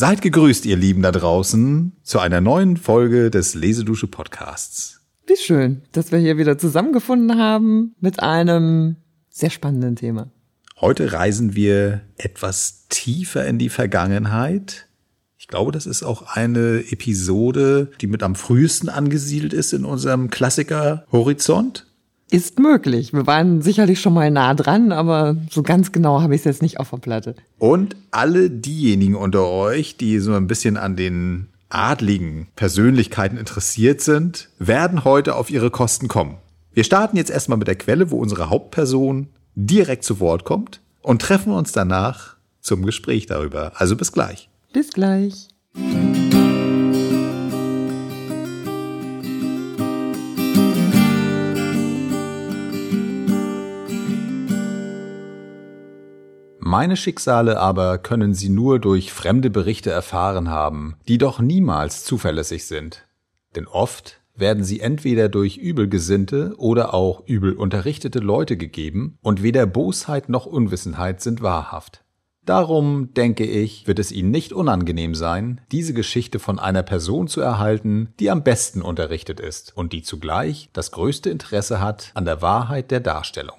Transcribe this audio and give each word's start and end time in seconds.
Seid 0.00 0.22
gegrüßt, 0.22 0.64
ihr 0.66 0.76
Lieben 0.76 1.02
da 1.02 1.10
draußen, 1.10 1.90
zu 2.04 2.20
einer 2.20 2.40
neuen 2.40 2.76
Folge 2.76 3.32
des 3.32 3.56
Lesedusche 3.56 4.06
Podcasts. 4.06 5.00
Wie 5.26 5.34
schön, 5.36 5.82
dass 5.90 6.12
wir 6.12 6.20
hier 6.20 6.38
wieder 6.38 6.56
zusammengefunden 6.56 7.36
haben 7.36 7.96
mit 7.98 8.20
einem 8.20 8.94
sehr 9.28 9.50
spannenden 9.50 9.96
Thema. 9.96 10.30
Heute 10.80 11.12
reisen 11.12 11.56
wir 11.56 12.02
etwas 12.16 12.86
tiefer 12.88 13.44
in 13.44 13.58
die 13.58 13.70
Vergangenheit. 13.70 14.86
Ich 15.36 15.48
glaube, 15.48 15.72
das 15.72 15.84
ist 15.84 16.04
auch 16.04 16.36
eine 16.36 16.84
Episode, 16.92 17.90
die 18.00 18.06
mit 18.06 18.22
am 18.22 18.36
frühesten 18.36 18.88
angesiedelt 18.88 19.52
ist 19.52 19.72
in 19.72 19.84
unserem 19.84 20.30
Klassiker 20.30 21.06
Horizont. 21.10 21.87
Ist 22.30 22.58
möglich. 22.58 23.14
Wir 23.14 23.26
waren 23.26 23.62
sicherlich 23.62 24.00
schon 24.00 24.12
mal 24.12 24.30
nah 24.30 24.52
dran, 24.54 24.92
aber 24.92 25.36
so 25.50 25.62
ganz 25.62 25.92
genau 25.92 26.20
habe 26.20 26.34
ich 26.34 26.42
es 26.42 26.44
jetzt 26.44 26.62
nicht 26.62 26.78
auf 26.78 26.90
der 26.90 26.98
Platte. 26.98 27.34
Und 27.58 27.96
alle 28.10 28.50
diejenigen 28.50 29.14
unter 29.14 29.48
euch, 29.48 29.96
die 29.96 30.18
so 30.18 30.34
ein 30.34 30.46
bisschen 30.46 30.76
an 30.76 30.94
den 30.94 31.48
adligen 31.70 32.48
Persönlichkeiten 32.54 33.38
interessiert 33.38 34.02
sind, 34.02 34.50
werden 34.58 35.04
heute 35.04 35.36
auf 35.36 35.50
ihre 35.50 35.70
Kosten 35.70 36.08
kommen. 36.08 36.36
Wir 36.72 36.84
starten 36.84 37.16
jetzt 37.16 37.30
erstmal 37.30 37.58
mit 37.58 37.66
der 37.68 37.76
Quelle, 37.76 38.10
wo 38.10 38.18
unsere 38.18 38.50
Hauptperson 38.50 39.28
direkt 39.54 40.04
zu 40.04 40.20
Wort 40.20 40.44
kommt 40.44 40.80
und 41.00 41.22
treffen 41.22 41.52
uns 41.52 41.72
danach 41.72 42.36
zum 42.60 42.84
Gespräch 42.84 43.26
darüber. 43.26 43.72
Also 43.76 43.96
bis 43.96 44.12
gleich. 44.12 44.50
Bis 44.72 44.90
gleich. 44.90 45.48
Meine 56.68 56.98
Schicksale 56.98 57.58
aber 57.58 57.96
können 57.96 58.34
sie 58.34 58.50
nur 58.50 58.78
durch 58.78 59.10
fremde 59.10 59.48
Berichte 59.48 59.90
erfahren 59.90 60.50
haben, 60.50 60.96
die 61.08 61.16
doch 61.16 61.40
niemals 61.40 62.04
zuverlässig 62.04 62.66
sind. 62.66 63.06
Denn 63.56 63.66
oft 63.66 64.20
werden 64.36 64.62
sie 64.64 64.80
entweder 64.80 65.30
durch 65.30 65.56
übelgesinnte 65.56 66.56
oder 66.58 66.92
auch 66.92 67.26
übel 67.26 67.54
unterrichtete 67.54 68.18
Leute 68.18 68.58
gegeben, 68.58 69.16
und 69.22 69.42
weder 69.42 69.64
Bosheit 69.64 70.28
noch 70.28 70.44
Unwissenheit 70.44 71.22
sind 71.22 71.40
wahrhaft. 71.40 72.04
Darum, 72.44 73.14
denke 73.14 73.46
ich, 73.46 73.86
wird 73.86 73.98
es 73.98 74.12
Ihnen 74.12 74.30
nicht 74.30 74.52
unangenehm 74.52 75.14
sein, 75.14 75.62
diese 75.72 75.94
Geschichte 75.94 76.38
von 76.38 76.58
einer 76.58 76.82
Person 76.82 77.28
zu 77.28 77.40
erhalten, 77.40 78.12
die 78.20 78.30
am 78.30 78.42
besten 78.44 78.82
unterrichtet 78.82 79.40
ist 79.40 79.74
und 79.74 79.94
die 79.94 80.02
zugleich 80.02 80.68
das 80.74 80.90
größte 80.90 81.30
Interesse 81.30 81.80
hat 81.80 82.10
an 82.12 82.26
der 82.26 82.42
Wahrheit 82.42 82.90
der 82.90 83.00
Darstellung. 83.00 83.56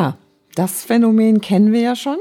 Ja, 0.00 0.16
das 0.54 0.82
Phänomen 0.82 1.42
kennen 1.42 1.74
wir 1.74 1.80
ja 1.80 1.94
schon, 1.94 2.16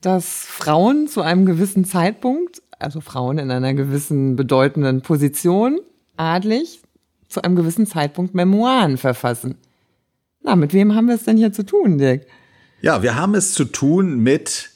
dass 0.00 0.44
Frauen 0.44 1.06
zu 1.06 1.20
einem 1.22 1.46
gewissen 1.46 1.84
Zeitpunkt, 1.84 2.62
also 2.80 3.00
Frauen 3.00 3.38
in 3.38 3.48
einer 3.52 3.74
gewissen 3.74 4.34
bedeutenden 4.34 5.02
Position, 5.02 5.78
adlig, 6.16 6.82
zu 7.28 7.40
einem 7.42 7.54
gewissen 7.54 7.86
Zeitpunkt 7.86 8.34
Memoiren 8.34 8.98
verfassen. 8.98 9.54
Na, 10.42 10.56
mit 10.56 10.72
wem 10.72 10.96
haben 10.96 11.06
wir 11.06 11.14
es 11.14 11.22
denn 11.22 11.36
hier 11.36 11.52
zu 11.52 11.64
tun, 11.64 11.96
Dirk? 11.96 12.26
Ja, 12.80 13.04
wir 13.04 13.14
haben 13.14 13.36
es 13.36 13.54
zu 13.54 13.66
tun 13.66 14.18
mit 14.18 14.70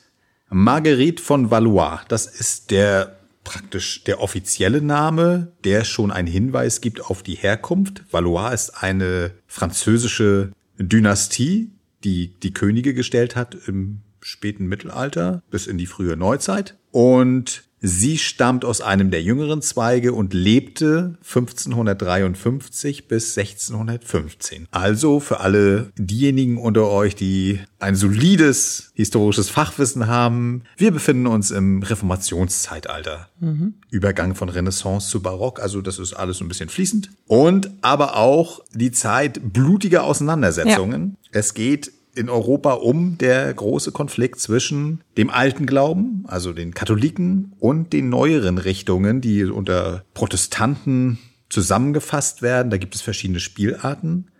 Marguerite 0.48 1.20
von 1.20 1.50
Valois. 1.50 1.98
Das 2.06 2.26
ist 2.26 2.70
der 2.70 3.16
praktisch 3.42 4.04
der 4.04 4.20
offizielle 4.20 4.82
Name, 4.82 5.52
der 5.64 5.82
schon 5.82 6.12
einen 6.12 6.28
Hinweis 6.28 6.80
gibt 6.80 7.04
auf 7.04 7.24
die 7.24 7.34
Herkunft. 7.34 8.04
Valois 8.12 8.54
ist 8.54 8.84
eine 8.84 9.32
französische 9.48 10.52
Dynastie, 10.78 11.72
die 12.06 12.32
die 12.42 12.54
Könige 12.54 12.94
gestellt 12.94 13.36
hat 13.36 13.56
im 13.66 14.00
späten 14.20 14.66
Mittelalter 14.66 15.42
bis 15.50 15.66
in 15.66 15.78
die 15.78 15.86
frühe 15.86 16.16
Neuzeit. 16.16 16.76
Und 16.90 17.64
sie 17.80 18.18
stammt 18.18 18.64
aus 18.64 18.80
einem 18.80 19.10
der 19.10 19.22
jüngeren 19.22 19.62
Zweige 19.62 20.12
und 20.12 20.34
lebte 20.34 21.18
1553 21.24 23.06
bis 23.06 23.36
1615. 23.36 24.66
Also 24.70 25.20
für 25.20 25.40
alle 25.40 25.92
diejenigen 25.96 26.58
unter 26.58 26.88
euch, 26.88 27.14
die 27.14 27.60
ein 27.78 27.94
solides 27.94 28.90
historisches 28.94 29.50
Fachwissen 29.50 30.06
haben, 30.06 30.64
wir 30.76 30.90
befinden 30.90 31.26
uns 31.26 31.50
im 31.50 31.82
Reformationszeitalter. 31.82 33.28
Mhm. 33.38 33.74
Übergang 33.90 34.34
von 34.34 34.48
Renaissance 34.48 35.08
zu 35.08 35.20
Barock, 35.20 35.60
also 35.60 35.82
das 35.82 35.98
ist 35.98 36.14
alles 36.14 36.38
so 36.38 36.44
ein 36.44 36.48
bisschen 36.48 36.70
fließend. 36.70 37.10
Und 37.26 37.70
aber 37.82 38.16
auch 38.16 38.64
die 38.72 38.90
Zeit 38.90 39.52
blutiger 39.52 40.04
Auseinandersetzungen. 40.04 41.16
Ja. 41.22 41.30
Es 41.32 41.54
geht 41.54 41.92
in 42.16 42.28
Europa 42.30 42.72
um 42.72 43.18
der 43.18 43.52
große 43.52 43.92
Konflikt 43.92 44.40
zwischen 44.40 45.02
dem 45.16 45.30
alten 45.30 45.66
Glauben, 45.66 46.24
also 46.26 46.52
den 46.52 46.74
Katholiken, 46.74 47.52
und 47.58 47.92
den 47.92 48.08
neueren 48.08 48.58
Richtungen, 48.58 49.20
die 49.20 49.44
unter 49.44 50.04
Protestanten 50.14 51.18
zusammengefasst 51.48 52.42
werden. 52.42 52.70
Da 52.70 52.78
gibt 52.78 52.94
es 52.94 53.02
verschiedene 53.02 53.40
Spielarten. 53.40 54.30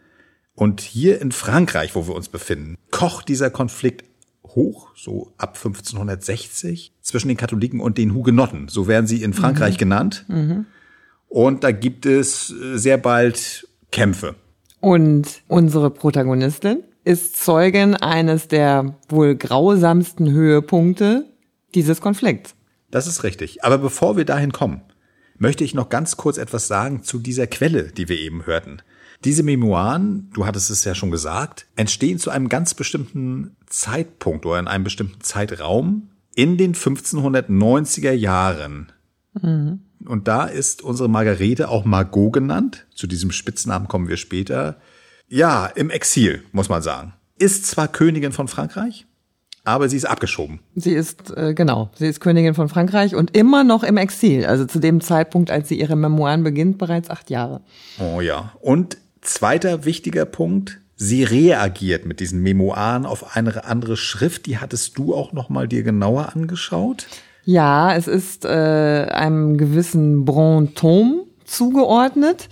Und 0.55 0.81
hier 0.81 1.21
in 1.21 1.33
Frankreich, 1.33 1.95
wo 1.95 2.09
wir 2.09 2.15
uns 2.15 2.29
befinden, 2.29 2.77
kocht 2.91 3.29
dieser 3.29 3.51
Konflikt 3.51 4.05
hoch, 4.43 4.89
so 4.97 5.35
ab 5.37 5.57
1560, 5.57 6.95
zwischen 7.03 7.29
den 7.29 7.37
Katholiken 7.37 7.81
und 7.81 7.99
den 7.99 8.15
Hugenotten. 8.15 8.69
So 8.69 8.89
werden 8.89 9.07
sie 9.07 9.23
in 9.23 9.35
Frankreich 9.35 9.75
mhm. 9.75 9.79
genannt. 9.79 10.25
Mhm. 10.29 10.67
Und 11.29 11.63
da 11.63 11.73
gibt 11.73 12.07
es 12.07 12.51
äh, 12.51 12.79
sehr 12.79 12.97
bald 12.97 13.69
Kämpfe. 13.93 14.35
Und 14.81 15.43
unsere 15.49 15.91
Protagonistin 15.91 16.83
ist 17.07 17.41
Zeugin 17.43 17.95
eines 17.95 18.49
der 18.49 18.97
wohl 19.09 19.37
grausamsten 19.37 20.31
Höhepunkte 20.31 21.25
dieses 21.75 22.01
Konflikts. 22.01 22.57
Das 22.91 23.07
ist 23.07 23.23
richtig. 23.23 23.65
Aber 23.65 23.79
bevor 23.79 24.17
wir 24.17 24.25
dahin 24.25 24.51
kommen, 24.51 24.81
möchte 25.39 25.63
ich 25.63 25.73
noch 25.73 25.89
ganz 25.89 26.17
kurz 26.17 26.37
etwas 26.37 26.67
sagen 26.67 27.05
zu 27.05 27.21
dieser 27.21 27.47
Quelle, 27.47 27.93
die 27.93 28.09
wir 28.09 28.19
eben 28.19 28.45
hörten. 28.47 28.83
Diese 29.25 29.45
Memoiren, 29.45 30.31
du 30.35 30.47
hattest 30.47 30.69
es 30.71 30.83
ja 30.85 30.97
schon 30.97 31.13
gesagt, 31.13 31.67
entstehen 31.77 32.19
zu 32.19 32.31
einem 32.31 32.49
ganz 32.49 32.75
bestimmten 32.75 33.57
Zeitpunkt 33.67 34.45
oder 34.45 34.59
in 34.59 34.69
einem 34.69 34.85
bestimmten 34.85 35.21
Zeitraum 35.21 36.11
in 36.35 36.59
den 36.59 36.75
1590er 36.75 38.13
Jahren. 38.13 38.91
Mhm. 39.41 39.81
Und 40.05 40.27
da 40.27 40.45
ist 40.47 40.83
unsere 40.83 41.09
Margarete 41.09 41.69
auch 41.69 41.85
Margot 41.85 42.33
genannt. 42.33 42.87
Zu 42.95 43.07
diesem 43.07 43.31
Spitznamen 43.31 43.87
kommen 43.87 44.09
wir 44.09 44.17
später. 44.17 44.79
Ja, 45.29 45.67
im 45.67 45.91
Exil, 45.91 46.45
muss 46.53 46.69
man 46.69 46.83
sagen. 46.83 47.13
Ist 47.39 47.67
zwar 47.67 47.89
Königin 47.89 48.33
von 48.33 48.49
Frankreich, 48.49 49.07
aber 49.65 49.89
sie 49.89 49.97
ist 49.97 50.05
abgeschoben. 50.05 50.61
Sie 50.77 50.93
ist, 50.93 51.37
äh, 51.37 51.53
genau, 51.53 51.91
sie 51.95 52.07
ist 52.07 52.21
Königin 52.21 52.55
von 52.55 52.69
Frankreich 52.69 53.15
und 53.15 53.37
immer 53.37 53.65
noch 53.65 53.83
im 53.83 53.97
Exil. 53.97 54.47
Also 54.47 54.65
zu 54.65 54.79
dem 54.79 55.01
Zeitpunkt, 55.01 55.51
als 55.51 55.69
sie 55.69 55.79
ihre 55.79 55.97
Memoiren 55.97 56.45
beginnt, 56.45 56.79
bereits 56.79 57.11
acht 57.11 57.31
Jahre. 57.31 57.61
Oh 57.99 58.21
ja. 58.21 58.53
Und 58.61 58.99
zweiter 59.21 59.85
wichtiger 59.85 60.25
Punkt, 60.25 60.79
sie 60.95 61.25
reagiert 61.25 62.07
mit 62.07 62.21
diesen 62.21 62.41
Memoiren 62.43 63.05
auf 63.05 63.37
eine 63.37 63.65
andere 63.65 63.97
Schrift. 63.97 64.47
Die 64.47 64.59
hattest 64.59 64.97
du 64.97 65.15
auch 65.15 65.33
noch 65.33 65.49
mal 65.49 65.67
dir 65.67 65.83
genauer 65.83 66.35
angeschaut? 66.35 67.09
Ja, 67.45 67.95
es 67.95 68.07
ist 68.07 68.45
äh, 68.45 68.49
einem 68.49 69.59
gewissen 69.59 70.25
Brantôme 70.25 71.25
zugeordnet. 71.45 72.49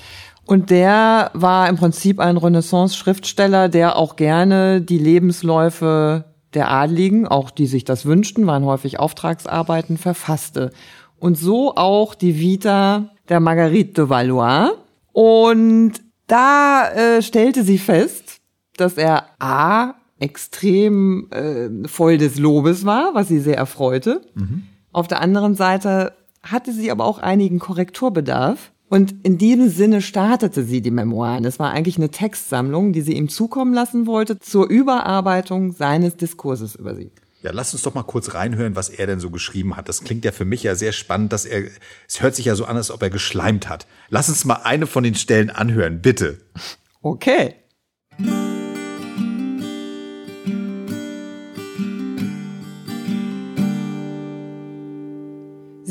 Und 0.46 0.70
der 0.70 1.30
war 1.34 1.68
im 1.68 1.76
Prinzip 1.76 2.20
ein 2.20 2.36
Renaissance-Schriftsteller, 2.36 3.68
der 3.68 3.96
auch 3.96 4.16
gerne 4.16 4.80
die 4.80 4.98
Lebensläufe 4.98 6.24
der 6.52 6.70
Adligen, 6.70 7.26
auch 7.26 7.50
die 7.50 7.66
sich 7.66 7.84
das 7.84 8.04
wünschten, 8.04 8.46
waren 8.46 8.64
häufig 8.64 9.00
Auftragsarbeiten, 9.00 9.96
verfasste. 9.96 10.70
Und 11.18 11.38
so 11.38 11.74
auch 11.74 12.14
die 12.14 12.38
Vita 12.38 13.10
der 13.28 13.40
Marguerite 13.40 13.94
de 13.94 14.08
Valois. 14.08 14.72
Und 15.12 15.92
da 16.26 16.90
äh, 16.90 17.22
stellte 17.22 17.64
sie 17.64 17.78
fest, 17.78 18.40
dass 18.76 18.98
er 18.98 19.26
A, 19.38 19.94
extrem 20.18 21.28
äh, 21.30 21.88
voll 21.88 22.18
des 22.18 22.38
Lobes 22.38 22.84
war, 22.84 23.10
was 23.14 23.28
sie 23.28 23.40
sehr 23.40 23.56
erfreute. 23.56 24.22
Mhm. 24.34 24.64
Auf 24.92 25.08
der 25.08 25.20
anderen 25.20 25.54
Seite 25.54 26.12
hatte 26.42 26.72
sie 26.72 26.90
aber 26.90 27.04
auch 27.04 27.18
einigen 27.18 27.58
Korrekturbedarf 27.58 28.70
und 28.94 29.26
in 29.26 29.38
diesem 29.38 29.70
Sinne 29.70 30.00
startete 30.00 30.62
sie 30.62 30.80
die 30.80 30.92
Memoiren. 30.92 31.44
Es 31.44 31.58
war 31.58 31.72
eigentlich 31.72 31.96
eine 31.96 32.12
Textsammlung, 32.12 32.92
die 32.92 33.00
sie 33.00 33.14
ihm 33.14 33.28
zukommen 33.28 33.74
lassen 33.74 34.06
wollte 34.06 34.38
zur 34.38 34.68
Überarbeitung 34.68 35.72
seines 35.72 36.16
Diskurses 36.16 36.76
über 36.76 36.94
sie. 36.94 37.10
Ja, 37.42 37.50
lass 37.52 37.72
uns 37.72 37.82
doch 37.82 37.94
mal 37.94 38.04
kurz 38.04 38.34
reinhören, 38.34 38.76
was 38.76 38.90
er 38.90 39.08
denn 39.08 39.18
so 39.18 39.30
geschrieben 39.30 39.76
hat. 39.76 39.88
Das 39.88 40.04
klingt 40.04 40.24
ja 40.24 40.30
für 40.30 40.44
mich 40.44 40.62
ja 40.62 40.76
sehr 40.76 40.92
spannend, 40.92 41.32
dass 41.32 41.44
er, 41.44 41.64
es 42.06 42.22
hört 42.22 42.36
sich 42.36 42.44
ja 42.44 42.54
so 42.54 42.66
an, 42.66 42.76
als 42.76 42.92
ob 42.92 43.02
er 43.02 43.10
geschleimt 43.10 43.68
hat. 43.68 43.88
Lass 44.10 44.28
uns 44.28 44.44
mal 44.44 44.60
eine 44.62 44.86
von 44.86 45.02
den 45.02 45.16
Stellen 45.16 45.50
anhören, 45.50 46.00
bitte. 46.00 46.38
Okay. 47.02 47.56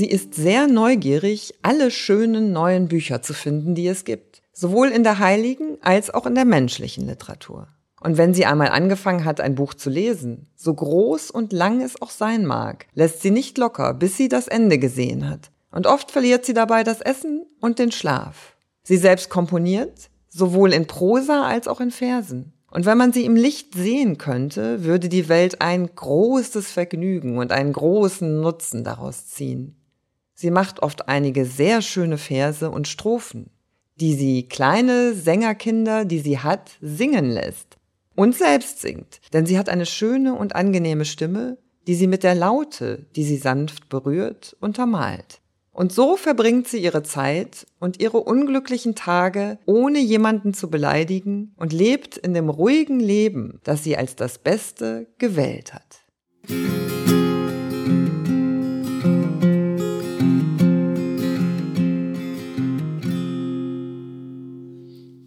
Sie 0.04 0.10
ist 0.10 0.36
sehr 0.36 0.68
neugierig, 0.68 1.54
alle 1.62 1.90
schönen 1.90 2.52
neuen 2.52 2.90
Bücher 2.90 3.22
zu 3.22 3.34
finden, 3.34 3.74
die 3.74 3.88
es 3.88 4.04
gibt. 4.04 4.42
Sowohl 4.52 4.90
in 4.90 5.04
der 5.04 5.20
heiligen 5.20 5.78
als 5.80 6.14
auch 6.14 6.26
in 6.26 6.36
der 6.36 6.44
menschlichen 6.44 7.08
Literatur. 7.08 7.70
Und 8.02 8.18
wenn 8.18 8.34
sie 8.34 8.46
einmal 8.46 8.68
angefangen 8.68 9.24
hat, 9.24 9.40
ein 9.40 9.56
Buch 9.56 9.74
zu 9.74 9.90
lesen, 9.90 10.48
so 10.58 10.74
groß 10.74 11.32
und 11.32 11.54
lang 11.54 11.82
es 11.82 12.02
auch 12.02 12.10
sein 12.10 12.46
mag, 12.46 12.88
lässt 12.94 13.22
sie 13.22 13.32
nicht 13.32 13.58
locker, 13.58 13.94
bis 13.94 14.18
sie 14.18 14.28
das 14.28 14.50
Ende 14.50 14.78
gesehen 14.78 15.30
hat. 15.30 15.52
Und 15.72 15.88
oft 15.88 16.12
verliert 16.12 16.46
sie 16.46 16.54
dabei 16.54 16.84
das 16.84 17.00
Essen 17.00 17.46
und 17.62 17.80
den 17.80 17.94
Schlaf. 17.94 18.58
Sie 18.84 18.98
selbst 18.98 19.30
komponiert, 19.30 20.10
sowohl 20.28 20.74
in 20.74 20.86
Prosa 20.86 21.48
als 21.48 21.70
auch 21.70 21.80
in 21.80 21.92
Versen. 21.92 22.52
Und 22.70 22.86
wenn 22.86 22.98
man 22.98 23.14
sie 23.14 23.24
im 23.24 23.38
Licht 23.38 23.74
sehen 23.74 24.18
könnte, 24.18 24.84
würde 24.84 25.08
die 25.08 25.30
Welt 25.30 25.62
ein 25.62 25.96
großes 25.96 26.72
Vergnügen 26.72 27.38
und 27.38 27.54
einen 27.54 27.72
großen 27.72 28.42
Nutzen 28.42 28.84
daraus 28.84 29.28
ziehen. 29.28 29.78
Sie 30.34 30.52
macht 30.52 30.82
oft 30.82 31.08
einige 31.08 31.46
sehr 31.46 31.82
schöne 31.82 32.18
Verse 32.18 32.70
und 32.70 32.88
Strophen, 32.88 33.50
die 33.96 34.16
sie 34.16 34.48
kleine 34.48 35.14
Sängerkinder, 35.14 36.06
die 36.06 36.20
sie 36.20 36.40
hat, 36.40 36.72
singen 36.82 37.30
lässt 37.30 37.78
und 38.16 38.36
selbst 38.36 38.82
singt, 38.82 39.22
denn 39.34 39.46
sie 39.46 39.58
hat 39.58 39.70
eine 39.70 39.86
schöne 39.86 40.36
und 40.36 40.56
angenehme 40.56 41.06
Stimme, 41.06 41.58
die 41.88 41.96
sie 41.96 42.08
mit 42.08 42.24
der 42.24 42.36
Laute, 42.36 43.06
die 43.16 43.24
sie 43.24 43.38
sanft 43.38 43.90
berührt, 43.90 44.56
untermalt. 44.60 45.40
Und 45.72 45.92
so 45.92 46.18
verbringt 46.18 46.68
sie 46.68 46.78
ihre 46.78 47.02
Zeit 47.02 47.66
und 47.80 48.00
ihre 48.00 48.20
unglücklichen 48.20 48.94
Tage, 48.94 49.58
ohne 49.66 50.00
jemanden 50.00 50.54
zu 50.54 50.70
beleidigen 50.70 51.54
und 51.58 51.74
lebt 51.74 52.16
in 52.16 52.36
dem 52.36 52.50
ruhigen 52.50 53.00
Leben, 53.00 53.60
das 53.64 53.84
sie 53.84 53.98
als 53.98 54.16
das 54.16 54.38
Beste 54.38 55.08
gewählt 55.18 55.74
hat. 55.74 57.13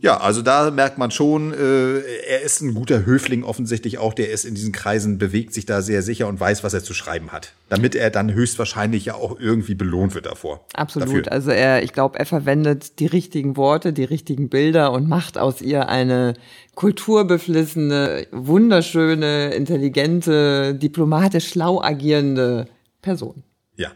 Ja, 0.06 0.18
also 0.18 0.40
da 0.40 0.70
merkt 0.70 0.98
man 0.98 1.10
schon, 1.10 1.52
äh, 1.52 1.98
er 2.28 2.42
ist 2.42 2.60
ein 2.60 2.74
guter 2.74 3.04
Höfling 3.04 3.42
offensichtlich 3.42 3.98
auch, 3.98 4.14
der 4.14 4.30
ist 4.30 4.44
in 4.44 4.54
diesen 4.54 4.70
Kreisen, 4.70 5.18
bewegt 5.18 5.52
sich 5.52 5.66
da 5.66 5.82
sehr 5.82 6.00
sicher 6.00 6.28
und 6.28 6.38
weiß, 6.38 6.62
was 6.62 6.72
er 6.74 6.84
zu 6.84 6.94
schreiben 6.94 7.32
hat. 7.32 7.54
Damit 7.70 7.96
er 7.96 8.10
dann 8.10 8.32
höchstwahrscheinlich 8.32 9.06
ja 9.06 9.16
auch 9.16 9.40
irgendwie 9.40 9.74
belohnt 9.74 10.14
wird 10.14 10.26
davor. 10.26 10.64
Absolut. 10.74 11.08
Dafür. 11.08 11.32
Also 11.32 11.50
er, 11.50 11.82
ich 11.82 11.92
glaube, 11.92 12.20
er 12.20 12.24
verwendet 12.24 13.00
die 13.00 13.06
richtigen 13.06 13.56
Worte, 13.56 13.92
die 13.92 14.04
richtigen 14.04 14.48
Bilder 14.48 14.92
und 14.92 15.08
macht 15.08 15.38
aus 15.38 15.60
ihr 15.60 15.88
eine 15.88 16.34
kulturbeflissene, 16.76 18.28
wunderschöne, 18.30 19.54
intelligente, 19.54 20.76
diplomatisch 20.76 21.48
schlau 21.48 21.82
agierende 21.82 22.68
Person. 23.02 23.42
Ja. 23.74 23.90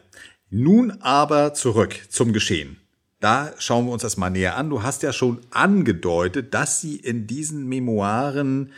Nun 0.51 0.91
aber 1.03 1.55
zurück 1.55 1.95
zum 2.09 2.33
Geschehen. 2.33 2.80
Da 3.21 3.53
schauen 3.59 3.87
wir 3.87 3.93
uns 3.93 4.03
das 4.03 4.17
mal 4.17 4.31
näher 4.31 4.57
an. 4.57 4.71
Du 4.71 4.83
hast 4.83 5.03
ja 5.03 5.13
schon 5.13 5.41
angedeutet, 5.51 6.55
dass 6.55 6.81
sie 6.81 6.97
in 6.97 7.27
diesen 7.27 7.69
Memoiren 7.69 8.73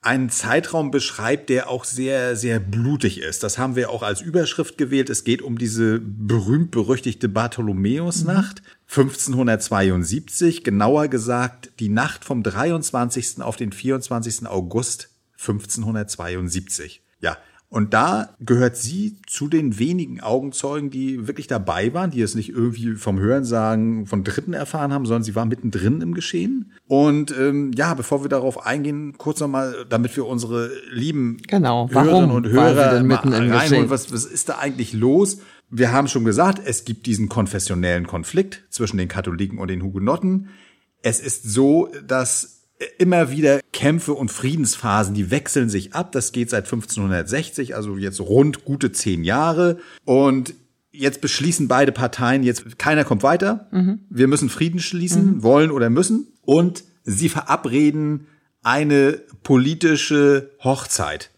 einen 0.00 0.28
Zeitraum 0.28 0.90
beschreibt, 0.90 1.48
der 1.48 1.70
auch 1.70 1.84
sehr, 1.84 2.36
sehr 2.36 2.60
blutig 2.60 3.20
ist. 3.20 3.42
Das 3.42 3.56
haben 3.56 3.74
wir 3.74 3.90
auch 3.90 4.02
als 4.02 4.20
Überschrift 4.20 4.76
gewählt. 4.76 5.08
Es 5.08 5.24
geht 5.24 5.40
um 5.40 5.56
diese 5.56 5.98
berühmt-berüchtigte 5.98 7.28
Bartholomäusnacht 7.28 8.62
mhm. 8.62 9.00
1572, 9.02 10.62
genauer 10.62 11.08
gesagt 11.08 11.72
die 11.80 11.88
Nacht 11.88 12.24
vom 12.24 12.42
23. 12.42 13.40
auf 13.40 13.56
den 13.56 13.72
24. 13.72 14.46
August 14.46 15.08
1572. 15.38 17.02
Ja, 17.20 17.38
und 17.74 17.92
da 17.92 18.28
gehört 18.38 18.76
sie 18.76 19.16
zu 19.26 19.48
den 19.48 19.80
wenigen 19.80 20.20
Augenzeugen, 20.20 20.90
die 20.90 21.26
wirklich 21.26 21.48
dabei 21.48 21.92
waren, 21.92 22.12
die 22.12 22.22
es 22.22 22.36
nicht 22.36 22.50
irgendwie 22.50 22.94
vom 22.94 23.18
Hörensagen 23.18 24.06
von 24.06 24.22
Dritten 24.22 24.52
erfahren 24.52 24.92
haben, 24.92 25.06
sondern 25.06 25.24
sie 25.24 25.34
war 25.34 25.44
mittendrin 25.44 26.00
im 26.00 26.14
Geschehen. 26.14 26.70
Und 26.86 27.36
ähm, 27.36 27.72
ja, 27.74 27.94
bevor 27.94 28.22
wir 28.22 28.28
darauf 28.28 28.64
eingehen, 28.64 29.18
kurz 29.18 29.40
nochmal, 29.40 29.86
damit 29.88 30.14
wir 30.14 30.24
unsere 30.24 30.70
lieben 30.92 31.38
genau. 31.48 31.90
Hörerinnen 31.90 32.30
und 32.30 32.46
Hörer 32.46 33.02
mitten 33.02 33.32
im 33.32 33.50
reinholen, 33.50 33.90
was, 33.90 34.12
was 34.12 34.24
ist 34.24 34.50
da 34.50 34.58
eigentlich 34.58 34.92
los? 34.92 35.38
Wir 35.68 35.90
haben 35.90 36.06
schon 36.06 36.24
gesagt, 36.24 36.62
es 36.64 36.84
gibt 36.84 37.06
diesen 37.06 37.28
konfessionellen 37.28 38.06
Konflikt 38.06 38.62
zwischen 38.70 38.98
den 38.98 39.08
Katholiken 39.08 39.58
und 39.58 39.66
den 39.66 39.82
Hugenotten. 39.82 40.50
Es 41.02 41.18
ist 41.18 41.42
so, 41.42 41.90
dass 42.06 42.63
immer 42.98 43.30
wieder 43.30 43.60
Kämpfe 43.72 44.14
und 44.14 44.30
Friedensphasen, 44.30 45.14
die 45.14 45.30
wechseln 45.30 45.68
sich 45.68 45.94
ab. 45.94 46.12
Das 46.12 46.32
geht 46.32 46.50
seit 46.50 46.64
1560, 46.64 47.74
also 47.74 47.96
jetzt 47.96 48.20
rund 48.20 48.64
gute 48.64 48.92
zehn 48.92 49.24
Jahre. 49.24 49.78
Und 50.04 50.54
jetzt 50.90 51.20
beschließen 51.20 51.68
beide 51.68 51.92
Parteien, 51.92 52.42
jetzt 52.42 52.78
keiner 52.78 53.04
kommt 53.04 53.22
weiter. 53.22 53.68
Mhm. 53.70 54.00
Wir 54.10 54.28
müssen 54.28 54.48
Frieden 54.48 54.80
schließen, 54.80 55.36
mhm. 55.36 55.42
wollen 55.42 55.70
oder 55.70 55.90
müssen. 55.90 56.28
Und 56.42 56.84
sie 57.04 57.28
verabreden 57.28 58.26
eine 58.62 59.20
politische 59.42 60.50
Hochzeit. 60.62 61.30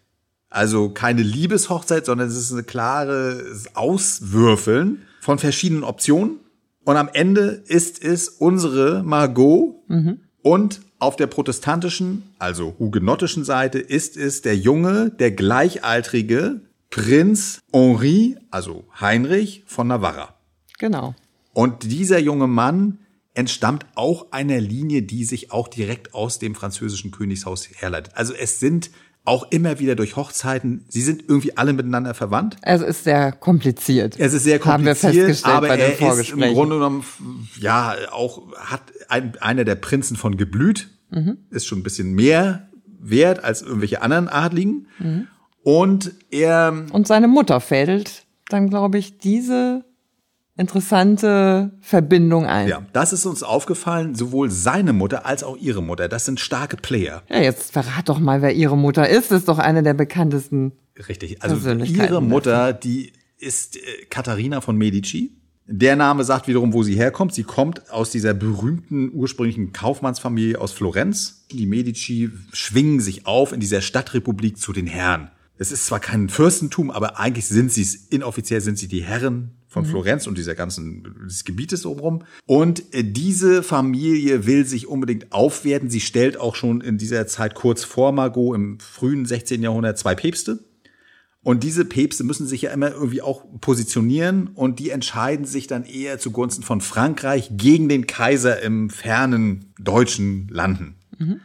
Also 0.48 0.90
keine 0.90 1.22
Liebeshochzeit, 1.22 2.06
sondern 2.06 2.28
es 2.28 2.36
ist 2.36 2.52
eine 2.52 2.62
klare 2.62 3.44
Auswürfeln 3.74 5.02
von 5.20 5.38
verschiedenen 5.38 5.84
Optionen. 5.84 6.38
Und 6.84 6.96
am 6.96 7.10
Ende 7.12 7.62
ist 7.66 8.02
es 8.02 8.28
unsere 8.28 9.02
Margot 9.02 9.74
mhm. 9.88 10.20
und 10.42 10.80
auf 11.06 11.14
der 11.14 11.28
protestantischen, 11.28 12.34
also 12.40 12.74
hugenottischen 12.80 13.44
Seite 13.44 13.78
ist 13.78 14.16
es 14.16 14.42
der 14.42 14.56
junge, 14.56 15.10
der 15.10 15.30
gleichaltrige 15.30 16.62
Prinz 16.90 17.60
Henri, 17.72 18.36
also 18.50 18.84
Heinrich 19.00 19.62
von 19.66 19.86
Navarra. 19.86 20.34
Genau. 20.78 21.14
Und 21.52 21.84
dieser 21.84 22.18
junge 22.18 22.48
Mann 22.48 22.98
entstammt 23.34 23.86
auch 23.94 24.32
einer 24.32 24.60
Linie, 24.60 25.02
die 25.02 25.24
sich 25.24 25.52
auch 25.52 25.68
direkt 25.68 26.12
aus 26.12 26.40
dem 26.40 26.56
französischen 26.56 27.12
Königshaus 27.12 27.68
herleitet. 27.76 28.14
Also 28.16 28.34
es 28.34 28.58
sind 28.58 28.90
auch 29.26 29.50
immer 29.50 29.78
wieder 29.78 29.96
durch 29.96 30.16
Hochzeiten, 30.16 30.84
sie 30.88 31.02
sind 31.02 31.24
irgendwie 31.28 31.56
alle 31.56 31.72
miteinander 31.72 32.14
verwandt. 32.14 32.56
Es 32.62 32.80
ist 32.80 33.04
sehr 33.04 33.32
kompliziert. 33.32 34.14
Es 34.18 34.32
ist 34.32 34.44
sehr 34.44 34.58
kompliziert, 34.58 35.02
Haben 35.02 35.14
wir 35.14 35.24
festgestellt 35.24 35.56
aber 35.56 35.68
bei 35.68 35.76
den 35.76 35.98
er 35.98 36.18
ist 36.18 36.30
im 36.30 36.40
Grunde 36.54 36.76
genommen, 36.76 37.04
ja, 37.60 37.96
auch 38.12 38.42
hat 38.56 38.82
ein, 39.08 39.36
einer 39.40 39.64
der 39.64 39.74
Prinzen 39.74 40.16
von 40.16 40.36
Geblüt, 40.36 40.88
mhm. 41.10 41.38
ist 41.50 41.66
schon 41.66 41.80
ein 41.80 41.82
bisschen 41.82 42.12
mehr 42.12 42.68
wert 42.98 43.44
als 43.44 43.62
irgendwelche 43.62 44.02
anderen 44.02 44.28
Adligen. 44.28 44.86
Mhm. 44.98 45.28
Und 45.62 46.12
er. 46.30 46.84
Und 46.92 47.06
seine 47.06 47.28
Mutter 47.28 47.60
fädelt 47.60 48.26
dann, 48.48 48.70
glaube 48.70 48.98
ich, 48.98 49.18
diese 49.18 49.84
interessante 50.56 51.72
Verbindung 51.80 52.46
ein. 52.46 52.68
Ja, 52.68 52.82
das 52.92 53.12
ist 53.12 53.26
uns 53.26 53.42
aufgefallen, 53.42 54.14
sowohl 54.14 54.50
seine 54.50 54.92
Mutter 54.92 55.26
als 55.26 55.44
auch 55.44 55.56
ihre 55.56 55.82
Mutter. 55.82 56.08
Das 56.08 56.24
sind 56.24 56.40
starke 56.40 56.76
Player. 56.76 57.22
Ja, 57.28 57.40
jetzt 57.40 57.72
verrat 57.72 58.08
doch 58.08 58.18
mal, 58.18 58.42
wer 58.42 58.54
ihre 58.54 58.76
Mutter 58.76 59.08
ist. 59.08 59.30
Das 59.30 59.40
ist 59.40 59.48
doch 59.48 59.58
eine 59.58 59.82
der 59.82 59.94
bekanntesten. 59.94 60.72
Richtig. 61.08 61.42
Also 61.42 61.70
ihre 61.70 62.22
Mutter, 62.22 62.72
die 62.72 63.12
ist 63.38 63.76
äh, 63.76 63.80
Katharina 64.08 64.60
von 64.60 64.76
Medici. 64.76 65.32
Der 65.68 65.96
Name 65.96 66.22
sagt 66.22 66.46
wiederum, 66.46 66.72
wo 66.72 66.84
sie 66.84 66.94
herkommt. 66.94 67.34
Sie 67.34 67.42
kommt 67.42 67.90
aus 67.90 68.10
dieser 68.10 68.34
berühmten 68.34 69.10
ursprünglichen 69.12 69.72
Kaufmannsfamilie 69.72 70.60
aus 70.60 70.72
Florenz. 70.72 71.44
Die 71.50 71.66
Medici 71.66 72.30
schwingen 72.52 73.00
sich 73.00 73.26
auf 73.26 73.52
in 73.52 73.58
dieser 73.58 73.80
Stadtrepublik 73.80 74.58
zu 74.58 74.72
den 74.72 74.86
Herren. 74.86 75.30
Es 75.58 75.72
ist 75.72 75.86
zwar 75.86 76.00
kein 76.00 76.28
Fürstentum, 76.28 76.90
aber 76.90 77.18
eigentlich 77.18 77.46
sind 77.46 77.72
sie 77.72 77.82
es, 77.82 77.94
inoffiziell 77.94 78.60
sind 78.60 78.78
sie 78.78 78.88
die 78.88 79.02
Herren 79.02 79.52
von 79.66 79.84
mhm. 79.84 79.88
Florenz 79.88 80.26
und 80.26 80.38
dieser 80.38 80.54
ganzen 80.54 81.02
des 81.26 81.44
Gebietes 81.44 81.82
drumherum. 81.82 82.22
Und 82.46 82.94
äh, 82.94 83.02
diese 83.02 83.62
Familie 83.62 84.46
will 84.46 84.66
sich 84.66 84.86
unbedingt 84.86 85.32
aufwerten. 85.32 85.90
Sie 85.90 86.00
stellt 86.00 86.38
auch 86.38 86.54
schon 86.54 86.80
in 86.80 86.98
dieser 86.98 87.26
Zeit 87.26 87.54
kurz 87.54 87.82
vor 87.82 88.12
Margot 88.12 88.54
im 88.54 88.78
frühen 88.78 89.26
16. 89.26 89.62
Jahrhundert 89.62 89.98
zwei 89.98 90.14
Päpste. 90.14 90.60
Und 91.46 91.62
diese 91.62 91.84
Päpste 91.84 92.24
müssen 92.24 92.48
sich 92.48 92.62
ja 92.62 92.72
immer 92.72 92.90
irgendwie 92.90 93.22
auch 93.22 93.44
positionieren 93.60 94.48
und 94.48 94.80
die 94.80 94.90
entscheiden 94.90 95.44
sich 95.46 95.68
dann 95.68 95.84
eher 95.84 96.18
zugunsten 96.18 96.64
von 96.64 96.80
Frankreich 96.80 97.50
gegen 97.52 97.88
den 97.88 98.08
Kaiser 98.08 98.60
im 98.62 98.90
fernen 98.90 99.72
deutschen 99.78 100.48
Landen. 100.48 100.96
Mhm. 101.16 101.40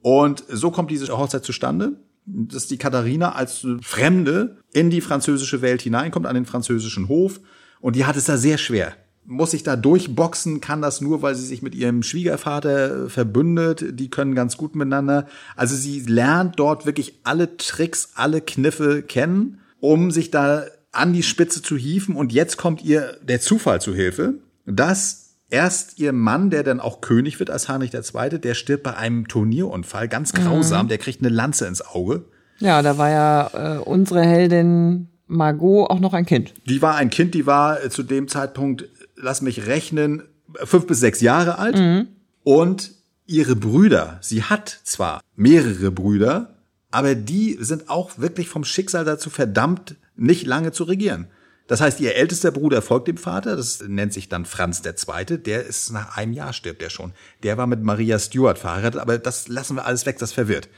Und 0.00 0.44
so 0.48 0.70
kommt 0.70 0.90
diese 0.90 1.14
Hochzeit 1.14 1.44
zustande, 1.44 2.00
dass 2.24 2.68
die 2.68 2.78
Katharina 2.78 3.34
als 3.34 3.66
Fremde 3.82 4.62
in 4.72 4.88
die 4.88 5.02
französische 5.02 5.60
Welt 5.60 5.82
hineinkommt, 5.82 6.24
an 6.24 6.36
den 6.36 6.46
französischen 6.46 7.08
Hof. 7.08 7.38
Und 7.82 7.96
die 7.96 8.06
hat 8.06 8.16
es 8.16 8.24
da 8.24 8.38
sehr 8.38 8.56
schwer 8.56 8.96
muss 9.26 9.52
sich 9.52 9.62
da 9.62 9.76
durchboxen, 9.76 10.60
kann 10.60 10.82
das 10.82 11.00
nur, 11.00 11.22
weil 11.22 11.34
sie 11.34 11.46
sich 11.46 11.62
mit 11.62 11.74
ihrem 11.74 12.02
Schwiegervater 12.02 13.08
verbündet. 13.08 13.98
Die 13.98 14.10
können 14.10 14.34
ganz 14.34 14.56
gut 14.56 14.74
miteinander. 14.74 15.26
Also 15.56 15.76
sie 15.76 16.00
lernt 16.00 16.58
dort 16.58 16.86
wirklich 16.86 17.20
alle 17.24 17.56
Tricks, 17.56 18.10
alle 18.14 18.40
Kniffe 18.40 19.02
kennen, 19.02 19.60
um 19.80 20.10
sich 20.10 20.30
da 20.30 20.64
an 20.92 21.12
die 21.12 21.22
Spitze 21.22 21.62
zu 21.62 21.76
hieven. 21.76 22.16
Und 22.16 22.32
jetzt 22.32 22.56
kommt 22.56 22.84
ihr 22.84 23.16
der 23.22 23.40
Zufall 23.40 23.80
zu 23.80 23.94
Hilfe, 23.94 24.34
dass 24.66 25.36
erst 25.50 25.98
ihr 25.98 26.12
Mann, 26.12 26.50
der 26.50 26.62
dann 26.62 26.80
auch 26.80 27.00
König 27.00 27.38
wird 27.38 27.50
als 27.50 27.68
Heinrich 27.68 27.94
II., 27.94 28.38
der 28.38 28.54
stirbt 28.54 28.82
bei 28.82 28.96
einem 28.96 29.28
Turnierunfall, 29.28 30.08
ganz 30.08 30.32
grausam. 30.32 30.86
Mhm. 30.86 30.88
Der 30.88 30.98
kriegt 30.98 31.20
eine 31.20 31.34
Lanze 31.34 31.66
ins 31.66 31.82
Auge. 31.82 32.24
Ja, 32.58 32.82
da 32.82 32.98
war 32.98 33.10
ja 33.10 33.76
äh, 33.76 33.78
unsere 33.78 34.22
Heldin 34.22 35.08
Margot 35.26 35.90
auch 35.90 36.00
noch 36.00 36.12
ein 36.12 36.26
Kind. 36.26 36.54
Die 36.66 36.82
war 36.82 36.96
ein 36.96 37.10
Kind, 37.10 37.34
die 37.34 37.46
war 37.46 37.82
äh, 37.82 37.90
zu 37.90 38.02
dem 38.02 38.28
Zeitpunkt 38.28 38.84
lass 39.24 39.42
mich 39.42 39.66
rechnen, 39.66 40.22
fünf 40.64 40.86
bis 40.86 41.00
sechs 41.00 41.20
Jahre 41.20 41.58
alt. 41.58 41.76
Mhm. 41.76 42.08
Und 42.44 42.92
ihre 43.26 43.56
Brüder, 43.56 44.18
sie 44.20 44.44
hat 44.44 44.80
zwar 44.84 45.22
mehrere 45.34 45.90
Brüder, 45.90 46.58
aber 46.90 47.14
die 47.14 47.56
sind 47.58 47.88
auch 47.88 48.18
wirklich 48.18 48.48
vom 48.48 48.64
Schicksal 48.64 49.04
dazu 49.04 49.30
verdammt, 49.30 49.96
nicht 50.14 50.46
lange 50.46 50.70
zu 50.70 50.84
regieren. 50.84 51.26
Das 51.66 51.80
heißt, 51.80 51.98
ihr 52.00 52.14
ältester 52.14 52.50
Bruder 52.50 52.82
folgt 52.82 53.08
dem 53.08 53.16
Vater, 53.16 53.56
das 53.56 53.82
nennt 53.88 54.12
sich 54.12 54.28
dann 54.28 54.44
Franz 54.44 54.82
II., 54.84 55.38
der 55.38 55.64
ist 55.64 55.90
nach 55.90 56.18
einem 56.18 56.34
Jahr 56.34 56.52
stirbt 56.52 56.82
er 56.82 56.90
schon. 56.90 57.12
Der 57.42 57.56
war 57.56 57.66
mit 57.66 57.82
Maria 57.82 58.18
Stuart 58.18 58.58
verheiratet, 58.58 59.00
aber 59.00 59.16
das 59.16 59.48
lassen 59.48 59.76
wir 59.76 59.86
alles 59.86 60.04
weg, 60.04 60.18
das 60.18 60.32
verwirrt. 60.32 60.68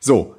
So, 0.00 0.34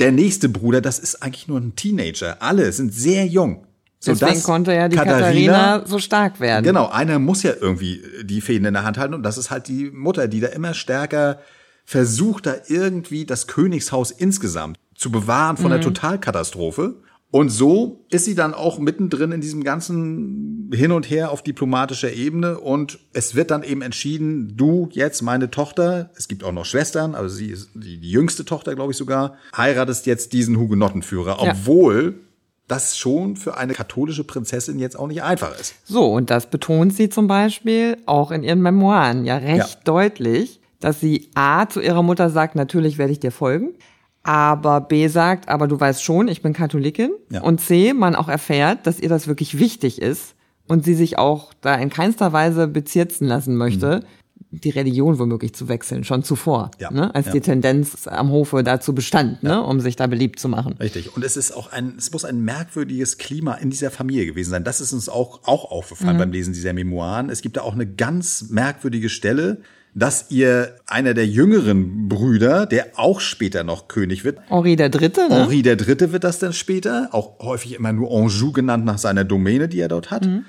der 0.00 0.12
nächste 0.12 0.48
Bruder, 0.48 0.80
das 0.80 0.98
ist 0.98 1.22
eigentlich 1.22 1.46
nur 1.46 1.60
ein 1.60 1.76
Teenager. 1.76 2.40
Alle 2.40 2.72
sind 2.72 2.94
sehr 2.94 3.26
jung. 3.26 3.66
Deswegen 4.06 4.42
konnte 4.42 4.74
ja 4.74 4.88
die 4.88 4.96
Katharina, 4.96 5.52
Katharina, 5.52 5.86
so 5.86 5.98
stark 5.98 6.40
werden. 6.40 6.64
Genau, 6.64 6.88
einer 6.88 7.18
muss 7.18 7.42
ja 7.42 7.52
irgendwie 7.58 8.02
die 8.22 8.40
Fäden 8.40 8.66
in 8.66 8.74
der 8.74 8.84
Hand 8.84 8.98
halten 8.98 9.14
und 9.14 9.22
das 9.22 9.38
ist 9.38 9.50
halt 9.50 9.68
die 9.68 9.90
Mutter, 9.90 10.28
die 10.28 10.40
da 10.40 10.48
immer 10.48 10.74
stärker 10.74 11.38
versucht, 11.84 12.46
da 12.46 12.54
irgendwie 12.66 13.26
das 13.26 13.46
Königshaus 13.46 14.10
insgesamt 14.10 14.78
zu 14.94 15.10
bewahren 15.10 15.56
von 15.56 15.66
mhm. 15.66 15.70
der 15.70 15.80
Totalkatastrophe. 15.82 16.96
Und 17.34 17.48
so 17.48 18.06
ist 18.10 18.26
sie 18.26 18.36
dann 18.36 18.54
auch 18.54 18.78
mittendrin 18.78 19.32
in 19.32 19.40
diesem 19.40 19.64
ganzen 19.64 20.70
Hin 20.72 20.92
und 20.92 21.10
Her 21.10 21.32
auf 21.32 21.42
diplomatischer 21.42 22.12
Ebene 22.12 22.60
und 22.60 23.00
es 23.12 23.34
wird 23.34 23.50
dann 23.50 23.64
eben 23.64 23.82
entschieden, 23.82 24.56
du 24.56 24.88
jetzt 24.92 25.20
meine 25.20 25.50
Tochter, 25.50 26.10
es 26.14 26.28
gibt 26.28 26.44
auch 26.44 26.52
noch 26.52 26.64
Schwestern, 26.64 27.16
aber 27.16 27.28
sie 27.28 27.48
ist 27.48 27.70
die, 27.74 27.98
die 27.98 28.10
jüngste 28.10 28.44
Tochter, 28.44 28.76
glaube 28.76 28.92
ich 28.92 28.96
sogar, 28.96 29.34
heiratest 29.56 30.06
jetzt 30.06 30.32
diesen 30.32 30.60
Hugenottenführer, 30.60 31.40
obwohl 31.40 32.20
das 32.68 32.96
schon 32.96 33.36
für 33.36 33.56
eine 33.56 33.74
katholische 33.74 34.24
Prinzessin 34.24 34.78
jetzt 34.78 34.98
auch 34.98 35.08
nicht 35.08 35.22
einfach 35.22 35.58
ist. 35.58 35.74
So, 35.84 36.12
und 36.12 36.30
das 36.30 36.48
betont 36.48 36.94
sie 36.94 37.08
zum 37.08 37.26
Beispiel 37.26 37.98
auch 38.06 38.30
in 38.30 38.42
ihren 38.42 38.62
Memoiren 38.62 39.24
ja 39.24 39.36
recht 39.36 39.74
ja. 39.74 39.80
deutlich, 39.84 40.60
dass 40.80 41.00
sie 41.00 41.30
A 41.34 41.68
zu 41.68 41.80
ihrer 41.80 42.02
Mutter 42.02 42.30
sagt, 42.30 42.54
natürlich 42.56 42.98
werde 42.98 43.12
ich 43.12 43.20
dir 43.20 43.32
folgen, 43.32 43.74
aber 44.22 44.80
B 44.80 45.08
sagt, 45.08 45.48
aber 45.48 45.68
du 45.68 45.78
weißt 45.78 46.02
schon, 46.02 46.28
ich 46.28 46.40
bin 46.40 46.54
Katholikin. 46.54 47.12
Ja. 47.30 47.42
Und 47.42 47.60
C, 47.60 47.92
man 47.92 48.16
auch 48.16 48.28
erfährt, 48.28 48.86
dass 48.86 48.98
ihr 48.98 49.10
das 49.10 49.26
wirklich 49.26 49.58
wichtig 49.58 50.00
ist 50.00 50.34
und 50.66 50.84
sie 50.84 50.94
sich 50.94 51.18
auch 51.18 51.52
da 51.60 51.74
in 51.74 51.90
keinster 51.90 52.32
Weise 52.32 52.66
bezirzen 52.66 53.26
lassen 53.26 53.56
möchte, 53.56 54.00
mhm 54.02 54.23
die 54.62 54.70
Religion 54.70 55.18
womöglich 55.18 55.54
zu 55.54 55.68
wechseln, 55.68 56.04
schon 56.04 56.22
zuvor, 56.22 56.70
ja. 56.78 56.90
ne? 56.90 57.14
als 57.14 57.26
ja. 57.26 57.32
die 57.32 57.40
Tendenz 57.40 58.06
am 58.06 58.30
Hofe 58.30 58.62
dazu 58.62 58.94
bestand, 58.94 59.42
ne? 59.42 59.50
ja. 59.50 59.56
ne? 59.56 59.62
um 59.64 59.80
sich 59.80 59.96
da 59.96 60.06
beliebt 60.06 60.38
zu 60.38 60.48
machen. 60.48 60.74
Richtig. 60.80 61.16
Und 61.16 61.24
es 61.24 61.36
ist 61.36 61.52
auch 61.52 61.72
ein, 61.72 61.94
es 61.98 62.12
muss 62.12 62.24
ein 62.24 62.40
merkwürdiges 62.42 63.18
Klima 63.18 63.54
in 63.54 63.70
dieser 63.70 63.90
Familie 63.90 64.26
gewesen 64.26 64.50
sein. 64.50 64.64
Das 64.64 64.80
ist 64.80 64.92
uns 64.92 65.08
auch, 65.08 65.40
auch 65.44 65.70
aufgefallen 65.70 66.16
mhm. 66.16 66.20
beim 66.20 66.32
Lesen 66.32 66.54
dieser 66.54 66.72
Memoiren. 66.72 67.30
Es 67.30 67.42
gibt 67.42 67.56
da 67.56 67.62
auch 67.62 67.74
eine 67.74 67.86
ganz 67.86 68.50
merkwürdige 68.50 69.08
Stelle, 69.08 69.58
dass 69.94 70.30
ihr 70.30 70.76
einer 70.86 71.14
der 71.14 71.26
jüngeren 71.26 72.08
Brüder, 72.08 72.66
der 72.66 72.92
auch 72.96 73.20
später 73.20 73.62
noch 73.62 73.86
König 73.86 74.24
wird. 74.24 74.38
Henri 74.48 74.74
der 74.74 74.88
Dritte, 74.88 75.28
ne? 75.28 75.42
Henri 75.42 75.62
der 75.62 75.76
Dritte 75.76 76.12
wird 76.12 76.24
das 76.24 76.40
dann 76.40 76.52
später, 76.52 77.10
auch 77.12 77.38
häufig 77.38 77.74
immer 77.74 77.92
nur 77.92 78.10
Anjou 78.10 78.50
genannt 78.50 78.84
nach 78.84 78.98
seiner 78.98 79.24
Domäne, 79.24 79.68
die 79.68 79.80
er 79.80 79.88
dort 79.88 80.10
hat. 80.10 80.26
Mhm 80.26 80.44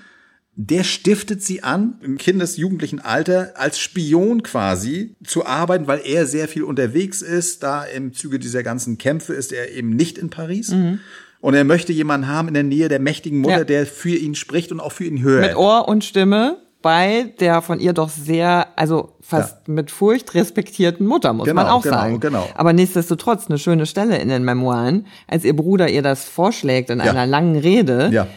der 0.58 0.84
stiftet 0.84 1.44
sie 1.44 1.64
an, 1.64 2.00
im 2.02 2.18
kindesjugendlichen 2.18 3.02
Alter, 3.02 3.54
als 3.56 3.78
Spion 3.78 4.42
quasi 4.42 5.16
zu 5.24 5.46
arbeiten, 5.46 5.88
weil 5.88 6.02
er 6.06 6.26
sehr 6.26 6.48
viel 6.48 6.64
unterwegs 6.64 7.22
ist. 7.22 7.62
Da 7.62 7.84
im 7.84 8.14
Zuge 8.14 8.40
dieser 8.40 8.64
ganzen 8.64 8.98
Kämpfe 8.98 9.34
ist 9.34 9.52
er 9.52 9.72
eben 9.72 9.90
nicht 9.90 10.18
in 10.18 10.30
Paris. 10.30 10.70
Mhm. 10.70 11.00
Und 11.42 11.54
er 11.56 11.66
möchte 11.66 11.92
jemanden 11.92 12.28
haben 12.28 12.48
in 12.48 12.54
der 12.54 12.64
Nähe 12.64 12.88
der 12.88 13.00
mächtigen 13.00 13.40
Mutter, 13.40 13.60
ja. 13.60 13.64
der 13.66 13.86
für 13.86 14.16
ihn 14.16 14.34
spricht 14.34 14.72
und 14.72 14.80
auch 14.80 14.94
für 14.94 15.04
ihn 15.04 15.22
hört. 15.22 15.42
Mit 15.42 15.58
Ohr 15.58 15.88
und 15.88 16.04
Stimme 16.06 16.58
bei 16.82 17.34
der 17.40 17.64
von 17.64 17.80
ihr 17.80 17.94
doch 17.94 18.10
sehr, 18.10 18.68
also 18.76 19.16
fast 19.20 19.68
ja. 19.68 19.74
mit 19.74 19.90
Furcht 19.90 20.36
respektierten 20.36 21.08
Mutter, 21.08 21.34
muss 21.34 21.48
genau, 21.48 21.64
man 21.64 21.72
auch 21.72 21.82
genau, 21.82 21.96
sagen. 21.96 22.20
Genau. 22.20 22.48
Aber 22.54 22.74
nichtsdestotrotz 22.74 23.48
eine 23.50 23.58
schöne 23.58 23.88
Stelle 23.88 24.20
in 24.20 24.30
den 24.30 24.46
Memoiren, 24.46 25.08
als 25.28 25.44
ihr 25.44 25.56
Bruder 25.56 25.90
ihr 25.90 26.04
das 26.04 26.26
vorschlägt 26.26 26.92
in 26.92 27.00
ja. 27.00 27.06
einer 27.06 27.26
langen 27.26 27.56
Rede. 27.56 28.10
Ja 28.14 28.28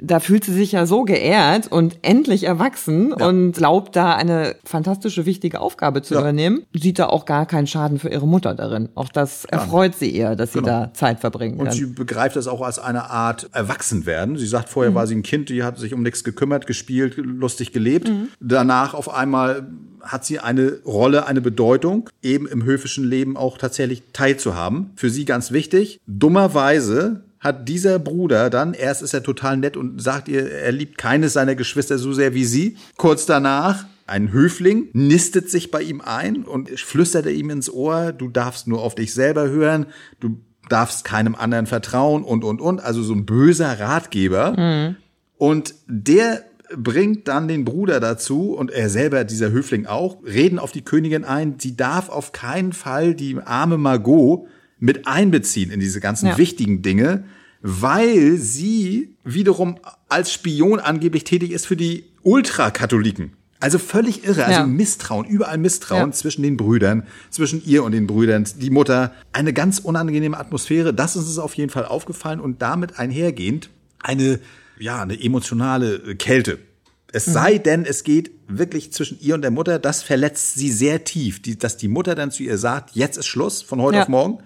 da 0.00 0.20
fühlt 0.20 0.44
sie 0.44 0.52
sich 0.52 0.72
ja 0.72 0.86
so 0.86 1.02
geehrt 1.02 1.70
und 1.70 1.98
endlich 2.02 2.44
erwachsen 2.44 3.14
ja. 3.18 3.26
und 3.26 3.52
glaubt 3.52 3.96
da 3.96 4.14
eine 4.14 4.56
fantastische, 4.64 5.26
wichtige 5.26 5.60
Aufgabe 5.60 6.02
zu 6.02 6.14
ja. 6.14 6.20
übernehmen. 6.20 6.64
Sieht 6.74 6.98
da 6.98 7.06
auch 7.06 7.24
gar 7.24 7.46
keinen 7.46 7.66
Schaden 7.66 7.98
für 7.98 8.08
ihre 8.08 8.26
Mutter 8.26 8.54
darin. 8.54 8.88
Auch 8.94 9.08
das 9.08 9.44
erfreut 9.46 9.94
sie 9.94 10.14
eher, 10.14 10.36
dass 10.36 10.52
genau. 10.52 10.64
sie 10.64 10.70
da 10.70 10.90
Zeit 10.94 11.20
verbringen 11.20 11.58
kann. 11.58 11.68
Und 11.68 11.72
sie 11.72 11.86
begreift 11.86 12.36
das 12.36 12.46
auch 12.46 12.60
als 12.60 12.78
eine 12.78 13.10
Art 13.10 13.48
Erwachsenwerden. 13.52 14.36
Sie 14.36 14.46
sagt, 14.46 14.68
vorher 14.68 14.90
mhm. 14.90 14.96
war 14.96 15.06
sie 15.06 15.14
ein 15.14 15.22
Kind, 15.22 15.48
die 15.48 15.62
hat 15.62 15.78
sich 15.78 15.94
um 15.94 16.02
nichts 16.02 16.24
gekümmert, 16.24 16.66
gespielt, 16.66 17.16
lustig 17.16 17.72
gelebt. 17.72 18.08
Mhm. 18.08 18.28
Danach 18.40 18.94
auf 18.94 19.12
einmal 19.12 19.66
hat 20.02 20.24
sie 20.24 20.38
eine 20.38 20.78
Rolle, 20.84 21.26
eine 21.26 21.40
Bedeutung, 21.40 22.08
eben 22.22 22.46
im 22.46 22.64
höfischen 22.64 23.04
Leben 23.04 23.36
auch 23.36 23.58
tatsächlich 23.58 24.02
teilzuhaben. 24.12 24.90
Für 24.94 25.10
sie 25.10 25.24
ganz 25.24 25.50
wichtig. 25.50 26.00
Dummerweise 26.06 27.22
hat 27.38 27.68
dieser 27.68 27.98
Bruder 27.98 28.50
dann, 28.50 28.74
erst 28.74 29.02
ist 29.02 29.14
er 29.14 29.22
total 29.22 29.56
nett 29.56 29.76
und 29.76 30.00
sagt 30.00 30.28
ihr, 30.28 30.50
er 30.50 30.72
liebt 30.72 30.98
keines 30.98 31.34
seiner 31.34 31.54
Geschwister 31.54 31.98
so 31.98 32.12
sehr 32.12 32.34
wie 32.34 32.44
sie. 32.44 32.76
Kurz 32.96 33.26
danach 33.26 33.84
ein 34.06 34.32
Höfling 34.32 34.88
nistet 34.92 35.50
sich 35.50 35.70
bei 35.70 35.82
ihm 35.82 36.00
ein 36.00 36.44
und 36.44 36.70
flüstert 36.78 37.26
ihm 37.26 37.50
ins 37.50 37.68
Ohr, 37.70 38.12
du 38.12 38.28
darfst 38.28 38.68
nur 38.68 38.80
auf 38.80 38.94
dich 38.94 39.12
selber 39.12 39.48
hören, 39.48 39.86
du 40.20 40.40
darfst 40.68 41.04
keinem 41.04 41.34
anderen 41.34 41.66
vertrauen 41.66 42.22
und, 42.24 42.44
und, 42.44 42.60
und. 42.60 42.80
Also 42.80 43.02
so 43.02 43.14
ein 43.14 43.26
böser 43.26 43.78
Ratgeber. 43.78 44.56
Mhm. 44.56 44.96
Und 45.38 45.74
der 45.86 46.44
bringt 46.74 47.28
dann 47.28 47.48
den 47.48 47.64
Bruder 47.64 48.00
dazu 48.00 48.54
und 48.54 48.70
er 48.70 48.90
selber, 48.90 49.24
dieser 49.24 49.50
Höfling 49.50 49.86
auch, 49.86 50.18
reden 50.24 50.58
auf 50.58 50.72
die 50.72 50.82
Königin 50.82 51.24
ein. 51.24 51.56
Sie 51.58 51.76
darf 51.76 52.08
auf 52.08 52.32
keinen 52.32 52.72
Fall 52.72 53.14
die 53.14 53.38
arme 53.38 53.78
Margot 53.78 54.46
mit 54.78 55.06
einbeziehen 55.06 55.70
in 55.70 55.80
diese 55.80 56.00
ganzen 56.00 56.26
ja. 56.26 56.38
wichtigen 56.38 56.82
Dinge, 56.82 57.24
weil 57.62 58.36
sie 58.36 59.16
wiederum 59.24 59.78
als 60.08 60.32
Spion 60.32 60.80
angeblich 60.80 61.24
tätig 61.24 61.50
ist 61.50 61.66
für 61.66 61.76
die 61.76 62.04
Ultrakatholiken. 62.22 63.32
Also 63.58 63.78
völlig 63.78 64.24
irre, 64.24 64.44
also 64.44 64.60
ja. 64.60 64.66
Misstrauen, 64.66 65.26
überall 65.26 65.56
Misstrauen 65.56 66.10
ja. 66.10 66.12
zwischen 66.12 66.42
den 66.42 66.58
Brüdern, 66.58 67.04
zwischen 67.30 67.64
ihr 67.64 67.84
und 67.84 67.92
den 67.92 68.06
Brüdern, 68.06 68.46
die 68.56 68.70
Mutter. 68.70 69.12
Eine 69.32 69.54
ganz 69.54 69.78
unangenehme 69.78 70.38
Atmosphäre, 70.38 70.92
das 70.92 71.16
ist 71.16 71.26
uns 71.26 71.38
auf 71.38 71.54
jeden 71.54 71.70
Fall 71.70 71.86
aufgefallen 71.86 72.38
und 72.38 72.60
damit 72.60 72.98
einhergehend 72.98 73.70
eine, 73.98 74.40
ja, 74.78 75.00
eine 75.00 75.18
emotionale 75.20 76.16
Kälte. 76.16 76.58
Es 77.12 77.26
mhm. 77.28 77.32
sei 77.32 77.58
denn, 77.58 77.84
es 77.86 78.04
geht 78.04 78.30
wirklich 78.46 78.92
zwischen 78.92 79.18
ihr 79.20 79.34
und 79.34 79.42
der 79.42 79.50
Mutter, 79.50 79.78
das 79.78 80.02
verletzt 80.02 80.54
sie 80.54 80.70
sehr 80.70 81.04
tief, 81.04 81.40
die, 81.40 81.58
dass 81.58 81.78
die 81.78 81.88
Mutter 81.88 82.14
dann 82.14 82.30
zu 82.30 82.42
ihr 82.42 82.58
sagt, 82.58 82.90
jetzt 82.94 83.16
ist 83.16 83.26
Schluss, 83.26 83.62
von 83.62 83.80
heute 83.80 83.96
ja. 83.96 84.02
auf 84.02 84.08
morgen 84.08 84.38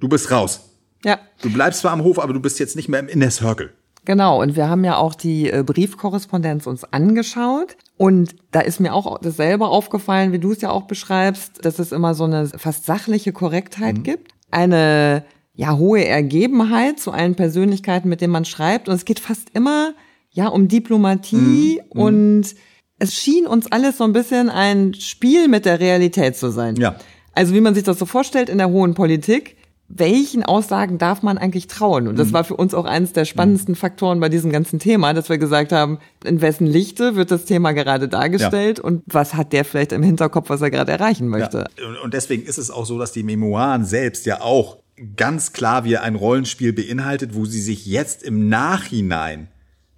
du 0.00 0.08
bist 0.08 0.30
raus. 0.30 0.70
Ja. 1.04 1.18
Du 1.42 1.52
bleibst 1.52 1.80
zwar 1.80 1.92
am 1.92 2.02
Hof, 2.02 2.18
aber 2.18 2.32
du 2.32 2.40
bist 2.40 2.58
jetzt 2.58 2.76
nicht 2.76 2.88
mehr 2.88 3.00
im 3.00 3.08
Inner 3.08 3.30
Circle. 3.30 3.72
Genau, 4.06 4.42
und 4.42 4.54
wir 4.54 4.68
haben 4.68 4.84
ja 4.84 4.96
auch 4.96 5.14
die 5.14 5.50
äh, 5.50 5.62
Briefkorrespondenz 5.62 6.66
uns 6.66 6.84
angeschaut. 6.84 7.76
Und 7.96 8.36
da 8.50 8.60
ist 8.60 8.80
mir 8.80 8.92
auch 8.92 9.18
dasselbe 9.18 9.66
aufgefallen, 9.66 10.32
wie 10.32 10.38
du 10.38 10.52
es 10.52 10.60
ja 10.60 10.70
auch 10.70 10.82
beschreibst, 10.82 11.64
dass 11.64 11.78
es 11.78 11.92
immer 11.92 12.14
so 12.14 12.24
eine 12.24 12.48
fast 12.48 12.84
sachliche 12.84 13.32
Korrektheit 13.32 13.98
mhm. 13.98 14.02
gibt. 14.02 14.32
Eine 14.50 15.24
ja 15.54 15.76
hohe 15.76 16.04
Ergebenheit 16.04 16.98
zu 16.98 17.12
allen 17.12 17.34
Persönlichkeiten, 17.34 18.08
mit 18.08 18.20
denen 18.20 18.32
man 18.32 18.44
schreibt. 18.44 18.88
Und 18.88 18.94
es 18.94 19.04
geht 19.04 19.20
fast 19.20 19.50
immer 19.54 19.94
ja 20.30 20.48
um 20.48 20.68
Diplomatie 20.68 21.80
mhm. 21.80 21.98
mhm. 21.98 22.02
und 22.02 22.54
es 22.98 23.14
schien 23.14 23.46
uns 23.46 23.70
alles 23.72 23.98
so 23.98 24.04
ein 24.04 24.12
bisschen 24.12 24.50
ein 24.50 24.94
Spiel 24.94 25.48
mit 25.48 25.64
der 25.64 25.80
Realität 25.80 26.36
zu 26.36 26.50
sein. 26.50 26.76
Ja. 26.76 26.96
Also 27.32 27.54
wie 27.54 27.60
man 27.60 27.74
sich 27.74 27.84
das 27.84 27.98
so 27.98 28.06
vorstellt 28.06 28.48
in 28.48 28.58
der 28.58 28.70
hohen 28.70 28.94
Politik 28.94 29.56
welchen 29.88 30.42
Aussagen 30.42 30.98
darf 30.98 31.22
man 31.22 31.36
eigentlich 31.38 31.66
trauen? 31.66 32.08
Und 32.08 32.18
das 32.18 32.28
mhm. 32.28 32.32
war 32.32 32.44
für 32.44 32.56
uns 32.56 32.74
auch 32.74 32.86
eines 32.86 33.12
der 33.12 33.24
spannendsten 33.24 33.74
Faktoren 33.74 34.18
bei 34.18 34.28
diesem 34.28 34.50
ganzen 34.50 34.78
Thema, 34.78 35.12
dass 35.12 35.28
wir 35.28 35.38
gesagt 35.38 35.72
haben, 35.72 35.98
in 36.24 36.40
wessen 36.40 36.66
Lichte 36.66 37.16
wird 37.16 37.30
das 37.30 37.44
Thema 37.44 37.72
gerade 37.72 38.08
dargestellt 38.08 38.78
ja. 38.78 38.84
und 38.84 39.02
was 39.06 39.34
hat 39.34 39.52
der 39.52 39.64
vielleicht 39.64 39.92
im 39.92 40.02
Hinterkopf, 40.02 40.48
was 40.48 40.62
er 40.62 40.70
gerade 40.70 40.90
erreichen 40.90 41.28
möchte? 41.28 41.66
Ja. 41.78 42.02
Und 42.02 42.14
deswegen 42.14 42.44
ist 42.44 42.58
es 42.58 42.70
auch 42.70 42.86
so, 42.86 42.98
dass 42.98 43.12
die 43.12 43.22
Memoiren 43.22 43.84
selbst 43.84 44.26
ja 44.26 44.40
auch 44.40 44.78
ganz 45.16 45.52
klar 45.52 45.84
wie 45.84 45.98
ein 45.98 46.14
Rollenspiel 46.14 46.72
beinhaltet, 46.72 47.34
wo 47.34 47.44
sie 47.44 47.60
sich 47.60 47.84
jetzt 47.84 48.22
im 48.22 48.48
Nachhinein 48.48 49.48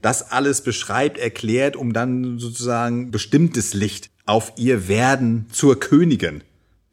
das 0.02 0.30
alles 0.30 0.62
beschreibt, 0.62 1.18
erklärt, 1.18 1.76
um 1.76 1.92
dann 1.92 2.38
sozusagen 2.38 3.10
bestimmtes 3.10 3.72
Licht 3.72 4.10
auf 4.24 4.52
ihr 4.56 4.88
Werden 4.88 5.46
zur 5.52 5.78
Königin, 5.78 6.42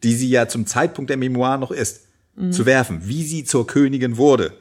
die 0.04 0.14
sie 0.14 0.30
ja 0.30 0.48
zum 0.48 0.68
Zeitpunkt 0.68 1.10
der 1.10 1.18
Memoiren 1.18 1.60
noch 1.60 1.72
ist 1.72 2.03
mhm. 2.36 2.52
zu 2.52 2.66
werfen, 2.66 3.02
wie 3.04 3.24
sie 3.24 3.44
zur 3.44 3.68
Königin 3.68 4.18
wurde. 4.18 4.54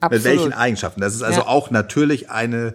Absolut. 0.00 0.24
Mit 0.24 0.32
welchen 0.32 0.52
Eigenschaften. 0.52 1.00
Das 1.00 1.14
ist 1.14 1.22
also 1.22 1.40
ja. 1.40 1.46
auch 1.46 1.70
natürlich 1.70 2.30
eine 2.30 2.74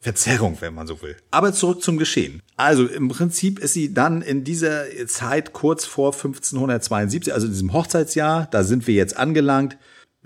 Verzerrung, 0.00 0.56
wenn 0.60 0.74
man 0.74 0.86
so 0.86 1.00
will. 1.02 1.16
Aber 1.30 1.52
zurück 1.52 1.82
zum 1.82 1.96
Geschehen. 1.96 2.42
Also 2.56 2.86
im 2.86 3.08
Prinzip 3.08 3.58
ist 3.58 3.72
sie 3.72 3.92
dann 3.92 4.22
in 4.22 4.44
dieser 4.44 4.84
Zeit 5.06 5.52
kurz 5.52 5.84
vor 5.84 6.12
1572, 6.12 7.32
also 7.32 7.46
in 7.46 7.52
diesem 7.52 7.72
Hochzeitsjahr, 7.72 8.48
da 8.50 8.62
sind 8.62 8.86
wir 8.86 8.94
jetzt 8.94 9.16
angelangt, 9.16 9.76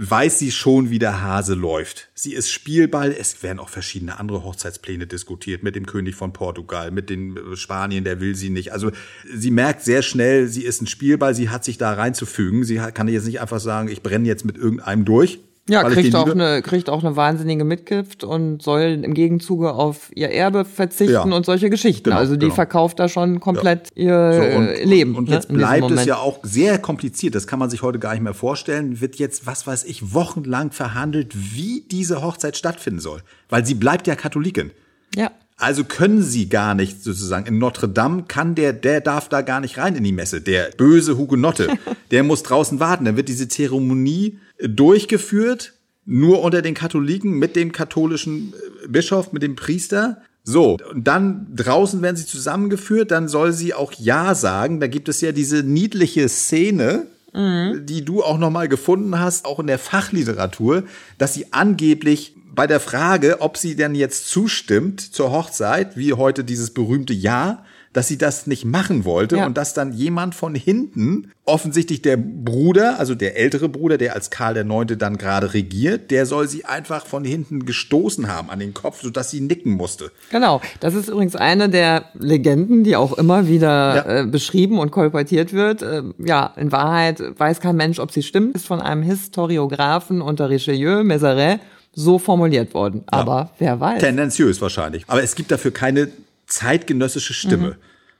weiß 0.02 0.38
sie 0.38 0.50
schon, 0.50 0.88
wie 0.88 0.98
der 0.98 1.20
Hase 1.20 1.54
läuft. 1.54 2.08
Sie 2.14 2.32
ist 2.32 2.50
Spielball. 2.50 3.12
Es 3.12 3.42
werden 3.42 3.58
auch 3.58 3.68
verschiedene 3.68 4.18
andere 4.18 4.44
Hochzeitspläne 4.44 5.06
diskutiert 5.06 5.62
mit 5.62 5.76
dem 5.76 5.84
König 5.84 6.14
von 6.14 6.32
Portugal, 6.32 6.90
mit 6.90 7.10
den 7.10 7.36
äh, 7.36 7.56
Spanien, 7.56 8.04
der 8.04 8.20
will 8.20 8.34
sie 8.34 8.48
nicht. 8.48 8.72
Also 8.72 8.92
sie 9.30 9.50
merkt 9.50 9.82
sehr 9.82 10.00
schnell, 10.00 10.48
sie 10.48 10.64
ist 10.64 10.80
ein 10.80 10.86
Spielball, 10.86 11.34
sie 11.34 11.50
hat 11.50 11.64
sich 11.64 11.76
da 11.76 11.92
reinzufügen. 11.92 12.64
Sie 12.64 12.76
kann 12.76 13.08
jetzt 13.08 13.26
nicht 13.26 13.42
einfach 13.42 13.60
sagen, 13.60 13.88
ich 13.88 14.02
brenne 14.02 14.26
jetzt 14.26 14.46
mit 14.46 14.56
irgendeinem 14.56 15.04
durch. 15.04 15.40
Ja, 15.68 15.84
kriegt 15.84 16.14
auch, 16.16 16.28
eine, 16.28 16.62
kriegt 16.62 16.90
auch 16.90 17.04
eine 17.04 17.14
wahnsinnige 17.14 17.64
Mitgift 17.64 18.24
und 18.24 18.60
soll 18.60 19.00
im 19.04 19.14
Gegenzuge 19.14 19.72
auf 19.72 20.10
ihr 20.14 20.30
Erbe 20.30 20.64
verzichten 20.64 21.12
Ja. 21.12 21.22
und 21.22 21.46
solche 21.46 21.70
Geschichten. 21.70 22.04
Genau, 22.04 22.16
also 22.16 22.34
die 22.34 22.46
genau. 22.46 22.54
verkauft 22.54 22.98
da 22.98 23.08
schon 23.08 23.38
komplett 23.38 23.88
ihr 23.94 24.32
So, 24.32 24.58
und, 24.58 24.66
äh, 24.66 24.84
Leben. 24.84 25.14
Und 25.14 25.28
ne, 25.28 25.36
jetzt 25.36 25.48
diesem 25.48 25.58
bleibt 25.58 25.90
es 25.92 26.06
ja 26.06 26.16
auch 26.16 26.40
sehr 26.42 26.78
kompliziert. 26.78 27.34
Das 27.34 27.46
kann 27.46 27.58
man 27.58 27.70
sich 27.70 27.82
heute 27.82 27.98
gar 28.00 28.14
nicht 28.14 28.22
mehr 28.22 28.34
vorstellen. 28.34 29.00
Wird 29.00 29.16
jetzt, 29.16 29.46
was 29.46 29.66
weiß 29.66 29.84
ich, 29.84 30.12
wochenlang 30.12 30.72
verhandelt, 30.72 31.34
wie 31.36 31.84
diese 31.88 32.22
Hochzeit 32.22 32.56
stattfinden 32.56 33.00
soll. 33.00 33.20
Weil 33.48 33.64
sie 33.64 33.74
bleibt 33.74 34.06
ja 34.08 34.16
Katholikin. 34.16 34.72
Ja. 35.14 35.30
Also 35.60 35.84
können 35.84 36.22
sie 36.22 36.48
gar 36.48 36.74
nicht 36.74 37.04
sozusagen. 37.04 37.46
In 37.46 37.58
Notre 37.58 37.88
Dame 37.88 38.24
kann 38.26 38.54
der, 38.54 38.72
der 38.72 39.02
darf 39.02 39.28
da 39.28 39.42
gar 39.42 39.60
nicht 39.60 39.76
rein 39.76 39.94
in 39.94 40.02
die 40.02 40.12
Messe. 40.12 40.40
Der 40.40 40.70
böse 40.76 41.18
Hugenotte, 41.18 41.68
der 42.10 42.22
muss 42.22 42.42
draußen 42.42 42.80
warten. 42.80 43.04
Dann 43.04 43.16
wird 43.16 43.28
diese 43.28 43.46
Zeremonie 43.46 44.38
äh, 44.56 44.68
durchgeführt, 44.70 45.74
nur 46.06 46.42
unter 46.42 46.62
den 46.62 46.72
Katholiken 46.72 47.32
mit 47.32 47.56
dem 47.56 47.72
katholischen 47.72 48.54
äh, 48.84 48.88
Bischof, 48.88 49.32
mit 49.32 49.42
dem 49.42 49.54
Priester. 49.54 50.22
So, 50.44 50.78
und 50.90 51.06
dann 51.06 51.48
draußen 51.54 52.00
werden 52.00 52.16
sie 52.16 52.24
zusammengeführt, 52.24 53.10
dann 53.10 53.28
soll 53.28 53.52
sie 53.52 53.74
auch 53.74 53.92
Ja 53.92 54.34
sagen. 54.34 54.80
Da 54.80 54.86
gibt 54.86 55.10
es 55.10 55.20
ja 55.20 55.32
diese 55.32 55.62
niedliche 55.62 56.26
Szene, 56.30 57.06
die 57.32 58.04
du 58.04 58.24
auch 58.24 58.38
noch 58.38 58.50
mal 58.50 58.66
gefunden 58.66 59.20
hast, 59.20 59.44
auch 59.44 59.60
in 59.60 59.68
der 59.68 59.78
Fachliteratur, 59.78 60.82
dass 61.16 61.34
sie 61.34 61.52
angeblich 61.52 62.34
bei 62.60 62.66
der 62.66 62.78
Frage, 62.80 63.40
ob 63.40 63.56
sie 63.56 63.74
denn 63.74 63.94
jetzt 63.94 64.28
zustimmt 64.28 65.00
zur 65.00 65.32
Hochzeit, 65.32 65.96
wie 65.96 66.12
heute 66.12 66.44
dieses 66.44 66.74
berühmte 66.74 67.14
Ja, 67.14 67.64
dass 67.94 68.06
sie 68.06 68.18
das 68.18 68.46
nicht 68.46 68.66
machen 68.66 69.06
wollte 69.06 69.38
Ja. 69.38 69.46
und 69.46 69.56
dass 69.56 69.72
dann 69.72 69.94
jemand 69.94 70.34
von 70.34 70.54
hinten, 70.54 71.30
offensichtlich 71.46 72.02
der 72.02 72.18
Bruder, 72.18 72.98
also 72.98 73.14
der 73.14 73.38
ältere 73.38 73.70
Bruder, 73.70 73.96
der 73.96 74.14
als 74.14 74.28
Karl 74.28 74.58
IX. 74.58 74.98
dann 74.98 75.16
gerade 75.16 75.54
regiert, 75.54 76.10
der 76.10 76.26
soll 76.26 76.48
sie 76.48 76.66
einfach 76.66 77.06
von 77.06 77.24
hinten 77.24 77.64
gestoßen 77.64 78.28
haben 78.28 78.50
an 78.50 78.58
den 78.58 78.74
Kopf, 78.74 79.00
sodass 79.00 79.30
sie 79.30 79.40
nicken 79.40 79.72
musste. 79.72 80.10
Genau, 80.30 80.60
das 80.80 80.92
ist 80.92 81.08
übrigens 81.08 81.36
eine 81.36 81.70
der 81.70 82.10
Legenden, 82.18 82.84
die 82.84 82.94
auch 82.94 83.14
immer 83.16 83.48
wieder 83.48 83.96
Ja. 83.96 84.18
äh, 84.20 84.26
beschrieben 84.26 84.78
und 84.78 84.90
kolportiert 84.90 85.54
wird. 85.54 85.80
Äh, 85.80 86.02
ja, 86.18 86.52
in 86.58 86.72
Wahrheit 86.72 87.22
weiß 87.38 87.60
kein 87.60 87.76
Mensch, 87.76 88.00
ob 88.00 88.12
sie 88.12 88.22
stimmt, 88.22 88.54
ist 88.54 88.66
von 88.66 88.82
einem 88.82 89.02
Historiographen 89.02 90.20
unter 90.20 90.50
Richelieu, 90.50 91.00
Mézeray, 91.00 91.58
so 91.92 92.18
formuliert 92.18 92.74
worden. 92.74 93.04
Aber 93.06 93.50
wer 93.58 93.80
weiß. 93.80 94.00
Tendenziös 94.00 94.60
wahrscheinlich. 94.60 95.04
Aber 95.08 95.22
es 95.22 95.34
gibt 95.34 95.50
dafür 95.50 95.72
keine 95.72 96.08
zeitgenössische 96.46 97.34
Stimme. 97.34 97.76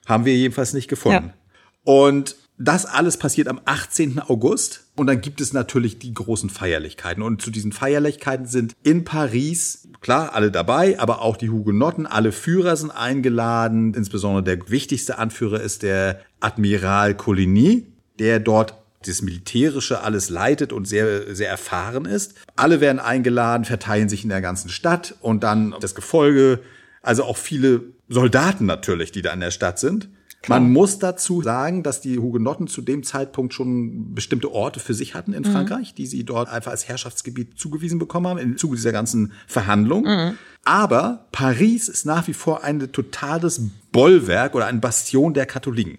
Haben 0.07 0.25
wir 0.25 0.37
jedenfalls 0.37 0.73
nicht 0.73 0.89
gefunden. 0.89 1.33
Und 1.85 2.37
das 2.59 2.85
alles 2.85 3.17
passiert 3.17 3.49
am 3.49 3.61
18. 3.65 4.21
August. 4.21 4.85
Und 4.95 5.07
dann 5.07 5.23
gibt 5.23 5.41
es 5.41 5.53
natürlich 5.53 5.99
die 5.99 6.13
großen 6.13 6.51
Feierlichkeiten. 6.51 7.23
Und 7.23 7.41
zu 7.41 7.51
diesen 7.51 7.73
Feierlichkeiten 7.73 8.47
sind 8.47 8.75
in 8.83 9.05
Paris, 9.05 9.89
klar, 10.01 10.35
alle 10.35 10.51
dabei, 10.51 10.99
aber 11.01 11.23
auch 11.23 11.39
die 11.39 11.49
Hugenotten, 11.49 12.07
alle 12.07 12.33
Führer 12.33 12.77
sind 12.77 12.91
eingeladen. 12.91 13.95
Insbesondere 13.95 14.43
der 14.43 14.71
wichtigste 14.71 15.19
Anführer 15.19 15.61
ist 15.61 15.83
der 15.83 16.21
Admiral 16.41 17.15
Coligny, 17.17 17.87
der 18.19 18.41
dort 18.41 18.75
das 19.07 19.23
Militärische 19.23 20.03
alles 20.03 20.29
leitet 20.29 20.73
und 20.73 20.87
sehr, 20.87 21.35
sehr 21.35 21.49
erfahren 21.49 22.05
ist. 22.05 22.35
Alle 22.57 22.81
werden 22.81 22.99
eingeladen, 22.99 23.65
verteilen 23.65 24.09
sich 24.09 24.25
in 24.25 24.29
der 24.29 24.43
ganzen 24.43 24.69
Stadt 24.69 25.15
und 25.21 25.43
dann 25.43 25.75
das 25.81 25.95
Gefolge, 25.95 26.61
also 27.03 27.25
auch 27.25 27.37
viele 27.37 27.83
Soldaten 28.09 28.67
natürlich, 28.67 29.11
die 29.13 29.23
da 29.23 29.33
in 29.33 29.41
der 29.41 29.53
Stadt 29.53 29.79
sind. 29.79 30.11
Man 30.49 30.73
muss 30.73 30.99
dazu 30.99 31.43
sagen, 31.43 31.83
dass 31.83 32.01
die 32.01 32.19
Hugenotten 32.19 32.67
zu 32.67 32.81
dem 32.81 33.03
Zeitpunkt 33.03 33.53
schon 33.53 34.15
bestimmte 34.15 34.51
Orte 34.51 34.81
für 34.81 34.95
sich 34.95 35.15
hatten 35.15 35.35
in 35.35 35.45
Frankreich, 35.45 35.95
die 35.95 36.07
sie 36.07 36.25
dort 36.25 36.49
einfach 36.49 36.71
als 36.71 36.89
Herrschaftsgebiet 36.89 37.59
zugewiesen 37.59 37.99
bekommen 37.99 38.27
haben 38.27 38.39
im 38.39 38.57
Zuge 38.57 38.77
dieser 38.77 38.93
ganzen 38.93 39.33
Verhandlungen. 39.47 40.07
Aber 40.65 41.27
Paris 41.33 41.89
ist 41.89 42.05
nach 42.05 42.29
wie 42.29 42.35
vor 42.35 42.63
ein 42.63 42.93
totales 42.93 43.63
Bollwerk 43.93 44.55
oder 44.55 44.67
ein 44.67 44.81
Bastion 44.81 45.35
der 45.35 45.47
Katholiken. 45.47 45.99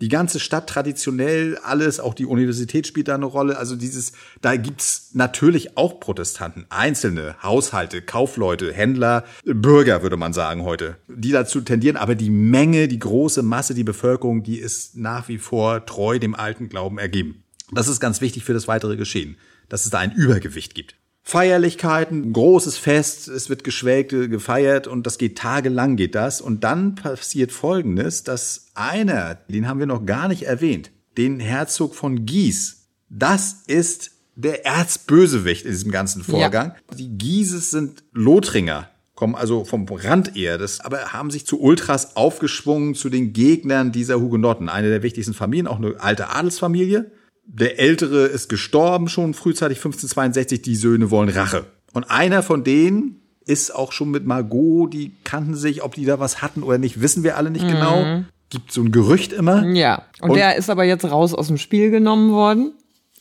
Die 0.00 0.08
ganze 0.08 0.40
Stadt 0.40 0.68
traditionell, 0.68 1.58
alles, 1.62 2.00
auch 2.00 2.14
die 2.14 2.26
Universität 2.26 2.86
spielt 2.86 3.08
da 3.08 3.14
eine 3.14 3.26
Rolle. 3.26 3.58
Also 3.58 3.76
dieses, 3.76 4.12
da 4.40 4.56
gibt's 4.56 5.10
natürlich 5.12 5.76
auch 5.76 6.00
Protestanten, 6.00 6.66
einzelne 6.70 7.36
Haushalte, 7.42 8.02
Kaufleute, 8.02 8.72
Händler, 8.72 9.24
Bürger, 9.44 10.02
würde 10.02 10.16
man 10.16 10.32
sagen 10.32 10.62
heute, 10.62 10.96
die 11.08 11.30
dazu 11.30 11.60
tendieren. 11.60 11.96
Aber 11.96 12.14
die 12.14 12.30
Menge, 12.30 12.88
die 12.88 12.98
große 12.98 13.42
Masse, 13.42 13.74
die 13.74 13.84
Bevölkerung, 13.84 14.42
die 14.42 14.58
ist 14.58 14.96
nach 14.96 15.28
wie 15.28 15.38
vor 15.38 15.86
treu 15.86 16.18
dem 16.18 16.34
alten 16.34 16.68
Glauben 16.68 16.98
ergeben. 16.98 17.44
Das 17.70 17.88
ist 17.88 18.00
ganz 18.00 18.20
wichtig 18.20 18.44
für 18.44 18.54
das 18.54 18.66
weitere 18.66 18.96
Geschehen, 18.96 19.36
dass 19.68 19.84
es 19.84 19.90
da 19.90 19.98
ein 19.98 20.12
Übergewicht 20.12 20.74
gibt. 20.74 20.96
Feierlichkeiten, 21.28 22.32
großes 22.32 22.78
Fest, 22.78 23.28
es 23.28 23.50
wird 23.50 23.62
geschwelgt, 23.62 24.08
gefeiert 24.08 24.86
und 24.86 25.06
das 25.06 25.18
geht 25.18 25.36
tagelang 25.36 25.96
geht 25.96 26.14
das. 26.14 26.40
Und 26.40 26.64
dann 26.64 26.94
passiert 26.94 27.52
Folgendes, 27.52 28.22
dass 28.24 28.68
einer, 28.74 29.34
den 29.34 29.68
haben 29.68 29.78
wir 29.78 29.84
noch 29.84 30.06
gar 30.06 30.28
nicht 30.28 30.44
erwähnt, 30.44 30.90
den 31.18 31.38
Herzog 31.38 31.94
von 31.94 32.24
Guise, 32.24 32.76
das 33.10 33.64
ist 33.66 34.12
der 34.36 34.64
Erzbösewicht 34.64 35.66
in 35.66 35.72
diesem 35.72 35.90
ganzen 35.90 36.22
Vorgang. 36.22 36.72
Die 36.96 37.18
Guises 37.18 37.72
sind 37.72 38.04
Lothringer, 38.14 38.88
kommen 39.14 39.34
also 39.34 39.66
vom 39.66 39.84
Rand 39.86 40.34
eher, 40.34 40.56
das, 40.56 40.80
aber 40.80 41.12
haben 41.12 41.30
sich 41.30 41.44
zu 41.44 41.60
Ultras 41.60 42.16
aufgeschwungen, 42.16 42.94
zu 42.94 43.10
den 43.10 43.34
Gegnern 43.34 43.92
dieser 43.92 44.18
Hugenotten. 44.18 44.70
Eine 44.70 44.88
der 44.88 45.02
wichtigsten 45.02 45.34
Familien, 45.34 45.66
auch 45.66 45.76
eine 45.76 46.00
alte 46.00 46.30
Adelsfamilie. 46.30 47.10
Der 47.50 47.78
Ältere 47.80 48.26
ist 48.26 48.48
gestorben 48.48 49.08
schon 49.08 49.32
frühzeitig 49.34 49.78
1562. 49.78 50.60
Die 50.62 50.76
Söhne 50.76 51.10
wollen 51.10 51.30
Rache. 51.30 51.64
Und 51.94 52.04
einer 52.10 52.42
von 52.42 52.62
denen 52.62 53.20
ist 53.46 53.74
auch 53.74 53.92
schon 53.92 54.10
mit 54.10 54.26
Margot, 54.26 54.92
die 54.92 55.12
kannten 55.24 55.54
sich, 55.54 55.82
ob 55.82 55.94
die 55.94 56.04
da 56.04 56.20
was 56.20 56.42
hatten 56.42 56.62
oder 56.62 56.76
nicht, 56.76 57.00
wissen 57.00 57.22
wir 57.24 57.38
alle 57.38 57.50
nicht 57.50 57.66
genau. 57.66 58.22
Gibt 58.50 58.70
so 58.72 58.82
ein 58.82 58.92
Gerücht 58.92 59.32
immer. 59.32 59.66
Ja, 59.68 60.02
und, 60.20 60.30
Und- 60.30 60.36
der 60.36 60.56
ist 60.56 60.68
aber 60.68 60.84
jetzt 60.84 61.04
raus 61.06 61.32
aus 61.34 61.46
dem 61.48 61.56
Spiel 61.58 61.90
genommen 61.90 62.30
worden 62.32 62.72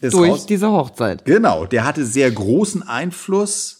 durch 0.02 0.30
raus. 0.32 0.46
diese 0.46 0.70
Hochzeit. 0.72 1.24
Genau, 1.26 1.66
der 1.66 1.86
hatte 1.86 2.06
sehr 2.06 2.30
großen 2.30 2.84
Einfluss 2.84 3.77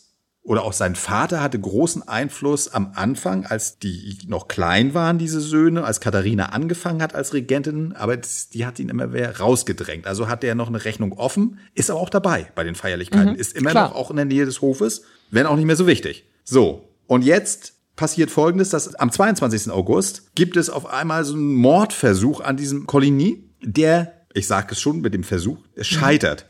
oder 0.48 0.64
auch 0.64 0.72
sein 0.72 0.96
Vater 0.96 1.42
hatte 1.42 1.60
großen 1.60 2.08
Einfluss 2.08 2.70
am 2.70 2.94
Anfang, 2.96 3.46
als 3.46 3.80
die 3.80 4.18
noch 4.28 4.48
klein 4.48 4.94
waren, 4.94 5.18
diese 5.18 5.42
Söhne, 5.42 5.84
als 5.84 6.00
Katharina 6.00 6.48
angefangen 6.48 7.02
hat 7.02 7.14
als 7.14 7.34
Regentin, 7.34 7.92
aber 7.92 8.16
die 8.16 8.66
hat 8.66 8.80
ihn 8.80 8.88
immer 8.88 9.08
mehr 9.08 9.40
rausgedrängt. 9.40 10.08
Also 10.08 10.30
hat 10.30 10.46
er 10.46 10.56
noch 10.56 10.70
eine 10.70 10.86
Rechnung 10.86 11.12
offen, 11.12 11.60
ist 11.76 11.92
aber 11.92 12.00
auch 12.00 12.10
dabei 12.10 12.50
bei 12.56 12.64
den 12.64 12.76
Feierlichkeiten, 12.76 13.36
ist 13.36 13.58
immer 13.58 13.72
klar. 13.72 13.90
noch 13.90 13.96
auch 13.96 14.10
in 14.10 14.16
der 14.16 14.24
Nähe 14.24 14.46
des 14.46 14.62
Hofes, 14.62 15.02
wenn 15.32 15.46
auch 15.46 15.58
nicht 15.58 15.66
mehr 15.66 15.76
so 15.76 15.86
wichtig. 15.86 16.24
So, 16.46 16.94
und 17.08 17.26
jetzt 17.26 17.74
passiert 17.98 18.32
Folgendes, 18.32 18.70
dass 18.70 18.96
am 18.96 19.12
22. 19.12 19.70
August 19.70 20.34
gibt 20.36 20.56
es 20.56 20.70
auf 20.70 20.86
einmal 20.86 21.26
so 21.26 21.34
einen 21.34 21.56
Mordversuch 21.56 22.40
an 22.40 22.56
diesem 22.56 22.88
Coligny, 22.88 23.44
der, 23.62 24.14
ich 24.34 24.48
sage 24.48 24.68
es 24.72 24.80
schon 24.80 25.02
mit 25.02 25.14
dem 25.14 25.26
Versuch, 25.26 25.58
er 25.76 25.84
scheitert. 25.84 26.42
Ja. 26.42 26.48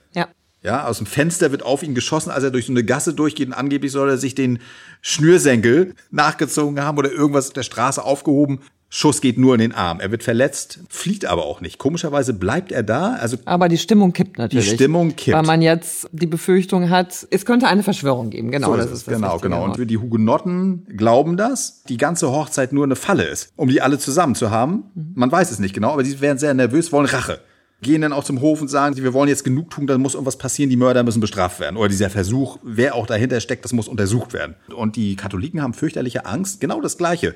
Ja, 0.63 0.85
aus 0.85 0.97
dem 0.97 1.05
Fenster 1.05 1.51
wird 1.51 1.63
auf 1.63 1.83
ihn 1.83 1.95
geschossen, 1.95 2.31
als 2.31 2.43
er 2.43 2.51
durch 2.51 2.65
so 2.65 2.73
eine 2.73 2.83
Gasse 2.83 3.13
durchgeht 3.13 3.47
und 3.47 3.53
angeblich 3.53 3.91
soll 3.91 4.09
er 4.09 4.17
sich 4.17 4.35
den 4.35 4.59
Schnürsenkel 5.01 5.93
nachgezogen 6.11 6.81
haben 6.81 6.97
oder 6.97 7.11
irgendwas 7.11 7.47
auf 7.47 7.53
der 7.53 7.63
Straße 7.63 8.03
aufgehoben. 8.03 8.61
Schuss 8.89 9.19
geht 9.19 9.37
nur 9.37 9.53
in 9.53 9.59
den 9.59 9.73
Arm. 9.73 9.99
Er 9.99 10.11
wird 10.11 10.23
verletzt, 10.23 10.79
flieht 10.87 11.25
aber 11.25 11.45
auch 11.45 11.59
nicht. 11.59 11.77
Komischerweise 11.77 12.33
bleibt 12.33 12.71
er 12.71 12.83
da. 12.83 13.15
Also 13.15 13.35
Aber 13.43 13.67
die 13.67 13.77
Stimmung 13.77 14.13
kippt 14.13 14.37
natürlich. 14.37 14.69
Die 14.69 14.75
Stimmung 14.75 15.15
kippt. 15.15 15.35
Weil 15.35 15.45
man 15.45 15.61
jetzt 15.61 16.07
die 16.13 16.25
Befürchtung 16.25 16.89
hat, 16.89 17.27
es 17.29 17.45
könnte 17.45 17.67
eine 17.67 17.83
Verschwörung 17.83 18.29
geben. 18.29 18.49
Genau, 18.49 18.71
so 18.71 18.77
das 18.77 18.89
ist 18.89 19.07
das 19.07 19.15
genau, 19.15 19.39
genau. 19.39 19.65
Und 19.65 19.89
die 19.89 19.97
Hugenotten 19.97 20.85
glauben 20.95 21.35
das, 21.35 21.83
die 21.89 21.97
ganze 21.97 22.31
Hochzeit 22.31 22.71
nur 22.71 22.85
eine 22.85 22.95
Falle 22.95 23.25
ist, 23.25 23.51
um 23.57 23.67
die 23.67 23.81
alle 23.81 23.99
zusammen 23.99 24.35
zu 24.35 24.51
haben. 24.51 24.85
Mhm. 24.95 25.11
Man 25.15 25.31
weiß 25.31 25.51
es 25.51 25.59
nicht 25.59 25.73
genau, 25.73 25.91
aber 25.91 26.05
sie 26.05 26.21
werden 26.21 26.37
sehr 26.37 26.53
nervös, 26.53 26.93
wollen 26.93 27.07
Rache. 27.07 27.41
Gehen 27.81 28.01
dann 28.01 28.11
auch 28.11 28.23
zum 28.23 28.41
Hof 28.41 28.59
und 28.61 28.69
sagen, 28.69 28.95
wir 28.97 29.13
wollen 29.13 29.29
jetzt 29.29 29.43
genug 29.43 29.69
tun, 29.69 29.85
da 29.85 29.97
muss 29.99 30.15
irgendwas 30.15 30.37
passieren, 30.37 30.69
die 30.71 30.77
Mörder 30.77 31.03
müssen 31.03 31.19
bestraft 31.21 31.59
werden. 31.59 31.77
Oder 31.77 31.89
dieser 31.89 32.09
Versuch, 32.09 32.57
wer 32.63 32.95
auch 32.95 33.05
dahinter 33.05 33.39
steckt, 33.39 33.63
das 33.65 33.71
muss 33.73 33.87
untersucht 33.87 34.33
werden. 34.33 34.55
Und 34.75 34.95
die 34.95 35.15
Katholiken 35.15 35.61
haben 35.61 35.73
fürchterliche 35.75 36.25
Angst, 36.25 36.59
genau 36.59 36.81
das 36.81 36.97
Gleiche. 36.97 37.35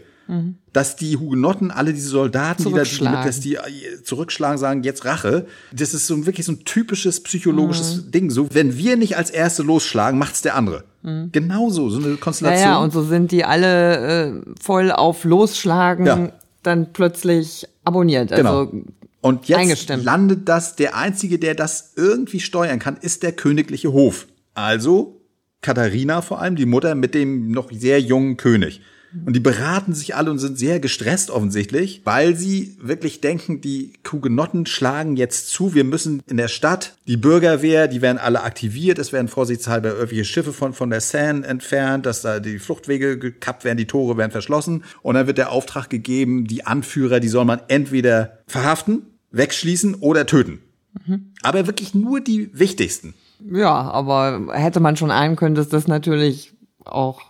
Dass 0.71 0.95
die 0.95 1.17
Hugenotten, 1.17 1.71
alle 1.71 1.91
diese 1.93 2.08
Soldaten, 2.08 2.63
die 2.63 2.71
da, 2.71 3.23
dass 3.25 3.41
die 3.41 3.56
äh, 3.56 4.01
zurückschlagen, 4.04 4.58
sagen, 4.58 4.82
jetzt 4.84 5.04
Rache. 5.04 5.45
Das 5.73 5.93
ist 5.93 6.08
so 6.08 6.25
wirklich 6.25 6.45
so 6.45 6.54
ein 6.54 6.63
typisches 6.63 7.21
psychologisches 7.21 8.06
Mhm. 8.06 8.12
Ding. 8.12 8.30
So, 8.30 8.47
wenn 8.54 8.77
wir 8.77 8.95
nicht 8.95 9.17
als 9.17 9.30
Erste 9.30 9.62
losschlagen, 9.63 10.17
macht's 10.17 10.41
der 10.41 10.56
andere. 10.56 10.86
Genauso, 11.04 11.89
so 11.89 11.99
eine 11.99 12.12
Ja, 12.12 12.15
Konstellation. 12.15 12.69
ja, 12.69 12.77
und 12.80 12.93
so 12.93 13.04
sind 13.04 13.32
die 13.32 13.43
alle 13.43 14.27
äh, 14.27 14.41
voll 14.62 14.91
auf 14.91 15.23
Losschlagen 15.25 16.06
Ja. 16.06 16.32
dann 16.63 16.93
plötzlich 16.93 17.67
abonniert. 17.84 18.32
Also 18.32 18.67
Genau. 18.67 18.86
Und 19.21 19.47
jetzt 19.47 19.89
landet 19.89 20.49
das, 20.49 20.75
der 20.75 20.95
Einzige, 20.95 21.38
der 21.39 21.55
das 21.55 21.93
irgendwie 21.95 22.39
steuern 22.39 22.79
kann, 22.79 22.97
ist 22.97 23.23
der 23.23 23.31
königliche 23.31 23.93
Hof. 23.93 24.27
Also 24.53 25.21
Katharina 25.62 26.21
vor 26.21 26.41
allem, 26.41 26.55
die 26.55 26.65
Mutter 26.65 26.95
mit 26.95 27.13
dem 27.13 27.51
noch 27.51 27.71
sehr 27.71 28.01
jungen 28.01 28.38
König. 28.38 28.81
Und 29.25 29.36
die 29.36 29.41
beraten 29.41 29.93
sich 29.93 30.15
alle 30.15 30.31
und 30.31 30.39
sind 30.39 30.57
sehr 30.57 30.79
gestresst 30.79 31.31
offensichtlich, 31.31 32.01
weil 32.05 32.36
sie 32.38 32.77
wirklich 32.81 33.19
denken, 33.19 33.60
die 33.60 33.93
Hugenotten 34.10 34.65
schlagen 34.65 35.17
jetzt 35.17 35.49
zu. 35.49 35.73
Wir 35.73 35.84
müssen 35.84 36.23
in 36.27 36.38
der 36.38 36.47
Stadt, 36.47 36.95
die 37.07 37.17
Bürgerwehr, 37.17 37.89
die 37.89 38.01
werden 38.01 38.17
alle 38.17 38.43
aktiviert. 38.43 38.99
Es 38.99 39.12
werden 39.12 39.27
vorsichtshalber 39.27 39.89
irgendwelche 39.89 40.23
Schiffe 40.23 40.53
von, 40.53 40.73
von 40.73 40.89
der 40.89 41.01
Seine 41.01 41.45
entfernt, 41.45 42.05
dass 42.05 42.21
da 42.21 42.39
die 42.39 42.57
Fluchtwege 42.57 43.19
gekappt 43.19 43.65
werden, 43.65 43.77
die 43.77 43.86
Tore 43.86 44.15
werden 44.15 44.31
verschlossen. 44.31 44.86
Und 45.01 45.15
dann 45.15 45.27
wird 45.27 45.38
der 45.38 45.51
Auftrag 45.51 45.89
gegeben, 45.89 46.47
die 46.47 46.65
Anführer, 46.65 47.19
die 47.19 47.27
soll 47.27 47.43
man 47.43 47.62
entweder 47.67 48.39
verhaften, 48.47 49.07
wegschließen 49.32 49.96
oder 49.96 50.26
töten. 50.26 50.60
Mhm. 51.06 51.34
Aber 51.41 51.67
wirklich 51.67 51.94
nur 51.94 52.22
die 52.22 52.50
wichtigsten. 52.58 53.13
Ja, 53.52 53.72
aber 53.72 54.50
hätte 54.52 54.80
man 54.80 54.98
schon 54.98 55.12
ahnen 55.12 55.36
können, 55.36 55.56
dass 55.56 55.70
das 55.70 55.88
natürlich 55.88 56.54
auch 56.86 57.22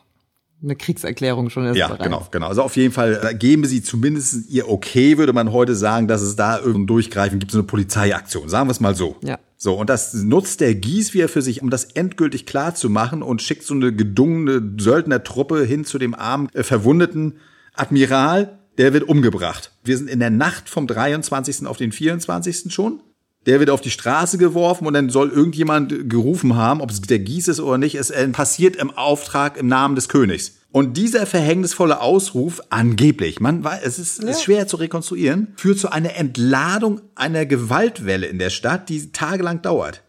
eine 0.64 0.76
Kriegserklärung 0.76 1.50
schon 1.50 1.66
ist. 1.66 1.78
Ja, 1.78 1.88
bereits. 1.88 2.04
genau, 2.04 2.28
genau. 2.30 2.48
Also 2.48 2.62
auf 2.62 2.76
jeden 2.76 2.94
Fall 2.94 3.20
äh, 3.24 3.34
geben 3.34 3.66
sie 3.66 3.82
zumindest 3.82 4.50
ihr 4.50 4.70
Okay, 4.70 5.18
würde 5.18 5.34
man 5.34 5.52
heute 5.52 5.76
sagen, 5.76 6.08
dass 6.08 6.22
es 6.22 6.36
da 6.36 6.58
irgendein 6.58 6.88
Durchgreifen 6.88 7.40
gibt, 7.40 7.52
so 7.52 7.60
eine 7.60 7.68
Polizeiaktion. 7.68 8.48
Sagen 8.48 8.68
wir 8.68 8.72
es 8.72 8.80
mal 8.80 8.96
so. 8.96 9.16
Ja. 9.24 9.40
So, 9.58 9.74
und 9.74 9.90
das 9.90 10.14
nutzt 10.14 10.62
der 10.62 10.76
Gies 10.76 11.14
wieder 11.14 11.30
für 11.30 11.42
sich, 11.42 11.62
um 11.62 11.70
das 11.70 11.86
endgültig 11.86 12.46
klar 12.46 12.76
zu 12.76 12.90
machen 12.90 13.22
und 13.24 13.42
schickt 13.42 13.64
so 13.64 13.74
eine 13.74 13.94
gedungene 13.94 14.76
Söldnertruppe 14.80 15.64
hin 15.64 15.86
zu 15.86 15.98
dem 15.98 16.14
armen, 16.14 16.50
äh, 16.54 16.64
verwundeten 16.64 17.38
Admiral. 17.74 18.60
Der 18.78 18.94
wird 18.94 19.08
umgebracht. 19.08 19.72
Wir 19.84 19.98
sind 19.98 20.10
in 20.10 20.20
der 20.20 20.30
Nacht 20.30 20.70
vom 20.70 20.88
23. 20.88 21.66
auf 21.68 21.78
den 21.78 21.92
24. 21.92 22.74
schon. 22.74 23.02
Der 23.46 23.60
wird 23.60 23.72
auf 23.72 23.82
die 23.82 23.90
Straße 23.90 24.38
geworfen 24.38 24.86
und 24.86 24.94
dann 24.94 25.10
soll 25.10 25.30
irgendjemand 25.30 26.10
gerufen 26.10 26.56
haben, 26.56 26.80
ob 26.80 26.92
es 26.92 27.02
der 27.02 27.20
Gies 27.20 27.48
ist 27.48 27.60
oder 27.60 27.80
nicht. 27.80 27.96
Es 27.96 28.12
äh, 28.12 28.28
passiert 28.30 28.76
im 28.76 28.92
Auftrag 28.92 29.58
im 29.58 29.68
Namen 29.68 29.96
des 29.96 30.10
Königs. 30.10 30.58
Und 30.72 30.96
dieser 30.96 31.26
verhängnisvolle 31.26 32.00
Ausruf, 32.00 32.62
angeblich, 32.70 33.40
man 33.40 33.64
weiß, 33.64 33.86
es 33.86 34.00
ist, 34.00 34.24
ja. 34.24 34.30
ist 34.30 34.44
schwer 34.44 34.68
zu 34.68 34.78
rekonstruieren, 34.78 35.54
führt 35.58 35.80
zu 35.80 35.92
einer 35.92 36.16
Entladung 36.16 37.02
einer 37.16 37.46
Gewaltwelle 37.46 38.28
in 38.28 38.40
der 38.40 38.52
Stadt, 38.52 38.88
die 38.88 39.12
tagelang 39.12 39.62
dauert. 39.62 40.04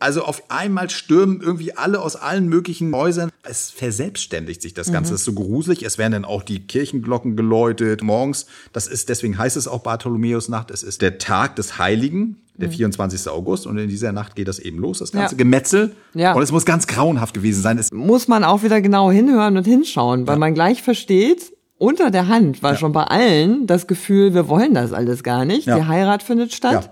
Also 0.00 0.22
auf 0.22 0.44
einmal 0.48 0.90
stürmen 0.90 1.40
irgendwie 1.40 1.76
alle 1.76 2.00
aus 2.00 2.14
allen 2.14 2.48
möglichen 2.48 2.94
Häusern. 2.94 3.30
Es 3.42 3.70
verselbstständigt 3.70 4.62
sich 4.62 4.72
das 4.72 4.92
Ganze. 4.92 5.10
Mhm. 5.10 5.14
Das 5.14 5.20
ist 5.22 5.24
so 5.24 5.32
gruselig. 5.32 5.82
Es 5.82 5.98
werden 5.98 6.12
dann 6.12 6.24
auch 6.24 6.44
die 6.44 6.60
Kirchenglocken 6.60 7.36
geläutet 7.36 8.02
morgens. 8.02 8.46
Das 8.72 8.86
ist, 8.86 9.08
deswegen 9.08 9.38
heißt 9.38 9.56
es 9.56 9.66
auch 9.66 9.80
Bartholomäusnacht. 9.80 10.70
Es 10.70 10.84
ist 10.84 11.02
der 11.02 11.18
Tag 11.18 11.56
des 11.56 11.78
Heiligen, 11.78 12.36
der 12.54 12.70
24. 12.70 13.24
Mhm. 13.24 13.32
August. 13.32 13.66
Und 13.66 13.76
in 13.76 13.88
dieser 13.88 14.12
Nacht 14.12 14.36
geht 14.36 14.46
das 14.46 14.60
eben 14.60 14.78
los, 14.78 14.98
das 14.98 15.10
ganze 15.10 15.34
ja. 15.34 15.38
Gemetzel. 15.38 15.96
Ja. 16.14 16.32
Und 16.34 16.42
es 16.42 16.52
muss 16.52 16.64
ganz 16.64 16.86
grauenhaft 16.86 17.34
gewesen 17.34 17.62
sein. 17.62 17.76
Es 17.76 17.90
muss 17.90 18.28
man 18.28 18.44
auch 18.44 18.62
wieder 18.62 18.80
genau 18.80 19.10
hinhören 19.10 19.56
und 19.56 19.64
hinschauen, 19.64 20.28
weil 20.28 20.36
ja. 20.36 20.38
man 20.38 20.54
gleich 20.54 20.80
versteht, 20.80 21.52
unter 21.76 22.12
der 22.12 22.28
Hand 22.28 22.62
war 22.62 22.72
ja. 22.72 22.78
schon 22.78 22.92
bei 22.92 23.04
allen 23.04 23.66
das 23.66 23.88
Gefühl, 23.88 24.32
wir 24.32 24.48
wollen 24.48 24.74
das 24.74 24.92
alles 24.92 25.24
gar 25.24 25.44
nicht. 25.44 25.66
Die 25.66 25.72
Heirat 25.72 26.22
findet 26.22 26.52
statt. 26.52 26.90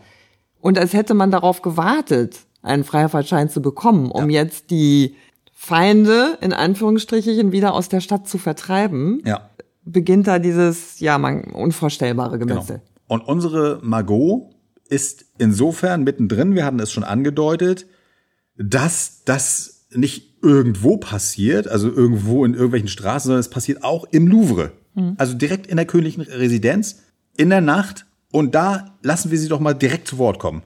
Und 0.61 0.77
als 0.77 0.93
hätte 0.93 1.15
man 1.15 1.31
darauf 1.31 1.63
gewartet 1.63 2.46
einen 2.67 2.85
Freifahrtschein 2.85 3.49
zu 3.49 3.63
bekommen, 3.63 4.11
um 4.11 4.31
ja. 4.31 4.43
jetzt 4.43 4.71
die 4.71 5.17
Feinde 5.55 6.39
in 6.41 6.53
Anführungsstrichen 6.53 7.51
wieder 7.53 7.75
aus 7.75 7.89
der 7.89 8.01
Stadt 8.01 8.29
zu 8.29 8.39
vertreiben, 8.39 9.23
ja. 9.25 9.51
beginnt 9.85 10.27
da 10.27 10.39
dieses, 10.39 11.01
ja, 11.01 11.19
man, 11.19 11.45
unvorstellbare 11.45 12.39
Gemetzel. 12.39 12.77
Genau. 12.77 12.91
Und 13.09 13.27
unsere 13.27 13.81
Margot 13.83 14.51
ist 14.89 15.25
insofern 15.39 16.05
mittendrin, 16.05 16.55
wir 16.55 16.65
hatten 16.65 16.81
es 16.81 16.93
schon 16.93 17.05
angedeutet, 17.05 17.87
dass 18.57 19.23
das 19.25 19.87
nicht 19.91 20.37
irgendwo 20.43 20.97
passiert, 20.99 21.69
also 21.69 21.91
irgendwo 21.91 22.45
in 22.45 22.55
irgendwelchen 22.55 22.89
Straßen, 22.89 23.29
sondern 23.29 23.41
es 23.41 23.51
passiert 23.51 23.83
auch 23.83 24.05
im 24.11 24.29
Louvre. 24.29 24.73
Mhm. 24.95 25.15
Also 25.19 25.35
direkt 25.35 25.67
in 25.67 25.77
der 25.77 25.87
königlichen 25.87 26.23
Residenz, 26.23 27.03
in 27.37 27.51
der 27.51 27.61
Nacht. 27.61 28.07
Und 28.33 28.55
da 28.55 28.97
lassen 29.03 29.31
wir 29.31 29.39
sie 29.39 29.49
doch 29.49 29.61
mal 29.61 29.75
direkt 29.75 30.09
zu 30.09 30.19
Wort 30.19 30.39
kommen. 30.39 30.63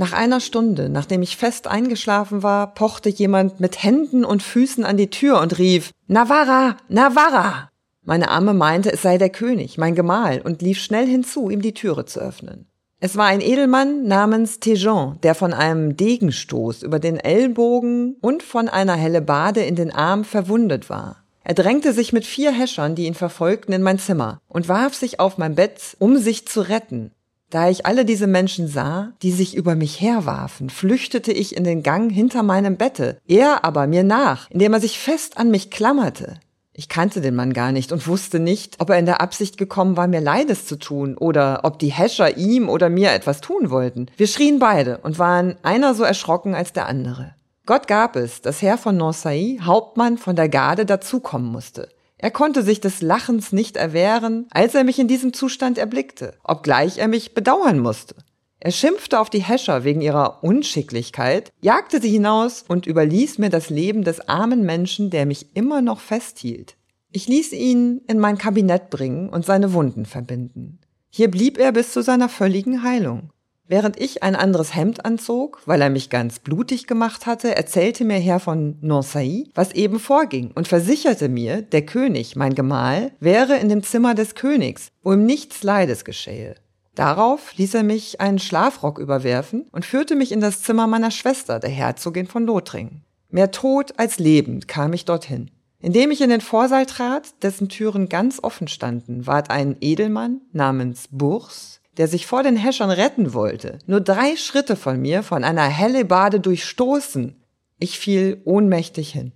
Nach 0.00 0.12
einer 0.12 0.38
Stunde, 0.38 0.88
nachdem 0.88 1.22
ich 1.22 1.36
fest 1.36 1.66
eingeschlafen 1.66 2.44
war, 2.44 2.72
pochte 2.72 3.08
jemand 3.08 3.58
mit 3.58 3.82
Händen 3.82 4.24
und 4.24 4.44
Füßen 4.44 4.84
an 4.84 4.96
die 4.96 5.10
Tür 5.10 5.40
und 5.40 5.58
rief 5.58 5.90
Navarra, 6.06 6.76
Navarra. 6.88 7.68
Meine 8.04 8.30
Amme 8.30 8.54
meinte, 8.54 8.92
es 8.92 9.02
sei 9.02 9.18
der 9.18 9.30
König, 9.30 9.76
mein 9.76 9.96
Gemahl, 9.96 10.40
und 10.40 10.62
lief 10.62 10.78
schnell 10.78 11.04
hinzu, 11.04 11.50
ihm 11.50 11.62
die 11.62 11.74
Türe 11.74 12.04
zu 12.04 12.20
öffnen. 12.20 12.68
Es 13.00 13.16
war 13.16 13.26
ein 13.26 13.40
Edelmann 13.40 14.06
namens 14.06 14.60
Tejon, 14.60 15.18
der 15.24 15.34
von 15.34 15.52
einem 15.52 15.96
Degenstoß 15.96 16.84
über 16.84 17.00
den 17.00 17.16
Ellbogen 17.16 18.18
und 18.20 18.44
von 18.44 18.68
einer 18.68 18.94
Hellebade 18.94 19.62
in 19.64 19.74
den 19.74 19.90
Arm 19.92 20.22
verwundet 20.22 20.88
war. 20.88 21.24
Er 21.42 21.54
drängte 21.54 21.92
sich 21.92 22.12
mit 22.12 22.24
vier 22.24 22.52
Häschern, 22.52 22.94
die 22.94 23.06
ihn 23.06 23.14
verfolgten, 23.14 23.72
in 23.72 23.82
mein 23.82 23.98
Zimmer 23.98 24.38
und 24.46 24.68
warf 24.68 24.94
sich 24.94 25.18
auf 25.18 25.38
mein 25.38 25.56
Bett, 25.56 25.96
um 25.98 26.18
sich 26.18 26.46
zu 26.46 26.60
retten. 26.60 27.10
Da 27.50 27.70
ich 27.70 27.86
alle 27.86 28.04
diese 28.04 28.26
Menschen 28.26 28.68
sah, 28.68 29.12
die 29.22 29.32
sich 29.32 29.56
über 29.56 29.74
mich 29.74 30.02
herwarfen, 30.02 30.68
flüchtete 30.68 31.32
ich 31.32 31.56
in 31.56 31.64
den 31.64 31.82
Gang 31.82 32.12
hinter 32.12 32.42
meinem 32.42 32.76
Bette, 32.76 33.18
er 33.26 33.64
aber 33.64 33.86
mir 33.86 34.04
nach, 34.04 34.50
indem 34.50 34.74
er 34.74 34.80
sich 34.80 34.98
fest 34.98 35.38
an 35.38 35.50
mich 35.50 35.70
klammerte. 35.70 36.40
Ich 36.74 36.90
kannte 36.90 37.22
den 37.22 37.34
Mann 37.34 37.54
gar 37.54 37.72
nicht 37.72 37.90
und 37.90 38.06
wusste 38.06 38.38
nicht, 38.38 38.76
ob 38.80 38.90
er 38.90 38.98
in 38.98 39.06
der 39.06 39.22
Absicht 39.22 39.56
gekommen 39.56 39.96
war, 39.96 40.06
mir 40.06 40.20
Leides 40.20 40.66
zu 40.66 40.76
tun 40.76 41.16
oder 41.16 41.60
ob 41.64 41.78
die 41.78 41.90
Häscher 41.90 42.36
ihm 42.36 42.68
oder 42.68 42.90
mir 42.90 43.12
etwas 43.12 43.40
tun 43.40 43.70
wollten. 43.70 44.06
Wir 44.18 44.26
schrien 44.26 44.58
beide 44.58 44.98
und 44.98 45.18
waren 45.18 45.56
einer 45.62 45.94
so 45.94 46.04
erschrocken 46.04 46.54
als 46.54 46.74
der 46.74 46.86
andere. 46.86 47.34
Gott 47.64 47.88
gab 47.88 48.14
es, 48.14 48.42
dass 48.42 48.62
Herr 48.62 48.78
von 48.78 48.96
Norsay, 48.96 49.58
Hauptmann 49.62 50.18
von 50.18 50.36
der 50.36 50.48
Garde, 50.48 50.86
dazukommen 50.86 51.50
musste. 51.50 51.88
Er 52.18 52.32
konnte 52.32 52.62
sich 52.62 52.80
des 52.80 53.00
Lachens 53.00 53.52
nicht 53.52 53.76
erwehren, 53.76 54.46
als 54.50 54.74
er 54.74 54.84
mich 54.84 54.98
in 54.98 55.08
diesem 55.08 55.32
Zustand 55.32 55.78
erblickte, 55.78 56.34
obgleich 56.42 56.98
er 56.98 57.08
mich 57.08 57.32
bedauern 57.32 57.78
musste. 57.78 58.16
Er 58.60 58.72
schimpfte 58.72 59.20
auf 59.20 59.30
die 59.30 59.42
Häscher 59.42 59.84
wegen 59.84 60.00
ihrer 60.00 60.42
Unschicklichkeit, 60.42 61.52
jagte 61.60 62.00
sie 62.00 62.10
hinaus 62.10 62.64
und 62.66 62.88
überließ 62.88 63.38
mir 63.38 63.50
das 63.50 63.70
Leben 63.70 64.02
des 64.02 64.28
armen 64.28 64.62
Menschen, 64.62 65.10
der 65.10 65.26
mich 65.26 65.54
immer 65.54 65.80
noch 65.80 66.00
festhielt. 66.00 66.76
Ich 67.12 67.28
ließ 67.28 67.52
ihn 67.52 68.02
in 68.08 68.18
mein 68.18 68.36
Kabinett 68.36 68.90
bringen 68.90 69.28
und 69.28 69.46
seine 69.46 69.72
Wunden 69.72 70.06
verbinden. 70.06 70.80
Hier 71.08 71.30
blieb 71.30 71.56
er 71.56 71.70
bis 71.70 71.92
zu 71.92 72.02
seiner 72.02 72.28
völligen 72.28 72.82
Heilung. 72.82 73.30
Während 73.70 74.00
ich 74.00 74.22
ein 74.22 74.34
anderes 74.34 74.74
Hemd 74.74 75.04
anzog, 75.04 75.60
weil 75.66 75.82
er 75.82 75.90
mich 75.90 76.08
ganz 76.08 76.38
blutig 76.38 76.86
gemacht 76.86 77.26
hatte, 77.26 77.54
erzählte 77.54 78.06
mir 78.06 78.16
Herr 78.16 78.40
von 78.40 78.78
Nancy, 78.80 79.50
was 79.54 79.72
eben 79.72 80.00
vorging 80.00 80.52
und 80.54 80.66
versicherte 80.66 81.28
mir, 81.28 81.60
der 81.60 81.84
König, 81.84 82.34
mein 82.34 82.54
Gemahl, 82.54 83.12
wäre 83.20 83.58
in 83.58 83.68
dem 83.68 83.82
Zimmer 83.82 84.14
des 84.14 84.34
Königs, 84.34 84.88
wo 85.02 85.12
ihm 85.12 85.26
nichts 85.26 85.62
Leides 85.62 86.06
geschähe. 86.06 86.54
Darauf 86.94 87.54
ließ 87.58 87.74
er 87.74 87.82
mich 87.82 88.22
einen 88.22 88.38
Schlafrock 88.38 88.98
überwerfen 88.98 89.66
und 89.70 89.84
führte 89.84 90.16
mich 90.16 90.32
in 90.32 90.40
das 90.40 90.62
Zimmer 90.62 90.86
meiner 90.86 91.10
Schwester, 91.10 91.60
der 91.60 91.70
Herzogin 91.70 92.26
von 92.26 92.46
Lothringen. 92.46 93.04
Mehr 93.28 93.50
tot 93.50 93.92
als 93.98 94.18
lebend 94.18 94.66
kam 94.66 94.94
ich 94.94 95.04
dorthin. 95.04 95.50
Indem 95.78 96.10
ich 96.10 96.22
in 96.22 96.30
den 96.30 96.40
Vorsaal 96.40 96.86
trat, 96.86 97.34
dessen 97.42 97.68
Türen 97.68 98.08
ganz 98.08 98.42
offen 98.42 98.66
standen, 98.66 99.26
ward 99.26 99.50
ein 99.50 99.76
Edelmann 99.80 100.40
namens 100.52 101.08
Bours 101.10 101.77
der 101.98 102.08
sich 102.08 102.26
vor 102.26 102.42
den 102.42 102.56
Häschern 102.56 102.90
retten 102.90 103.34
wollte, 103.34 103.80
nur 103.86 104.00
drei 104.00 104.36
Schritte 104.36 104.76
von 104.76 105.00
mir 105.00 105.22
von 105.22 105.44
einer 105.44 105.64
Hellebade 105.64 106.40
durchstoßen. 106.40 107.34
Ich 107.80 107.98
fiel 107.98 108.40
ohnmächtig 108.44 109.10
hin. 109.10 109.32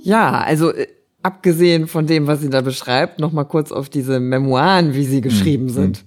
Ja, 0.00 0.32
also 0.40 0.70
äh, 0.72 0.86
abgesehen 1.22 1.86
von 1.86 2.06
dem, 2.06 2.26
was 2.26 2.40
sie 2.40 2.50
da 2.50 2.60
beschreibt, 2.60 3.18
noch 3.18 3.32
mal 3.32 3.44
kurz 3.44 3.72
auf 3.72 3.88
diese 3.88 4.20
Memoiren, 4.20 4.94
wie 4.94 5.04
sie 5.04 5.22
geschrieben 5.22 5.64
mhm. 5.64 5.70
sind. 5.70 6.04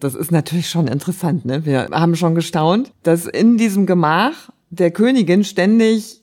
Das 0.00 0.14
ist 0.14 0.30
natürlich 0.30 0.68
schon 0.68 0.88
interessant, 0.88 1.44
ne? 1.44 1.64
Wir 1.64 1.88
haben 1.90 2.16
schon 2.16 2.34
gestaunt, 2.34 2.92
dass 3.02 3.26
in 3.26 3.56
diesem 3.56 3.86
Gemach 3.86 4.50
der 4.70 4.90
Königin 4.90 5.44
ständig 5.44 6.22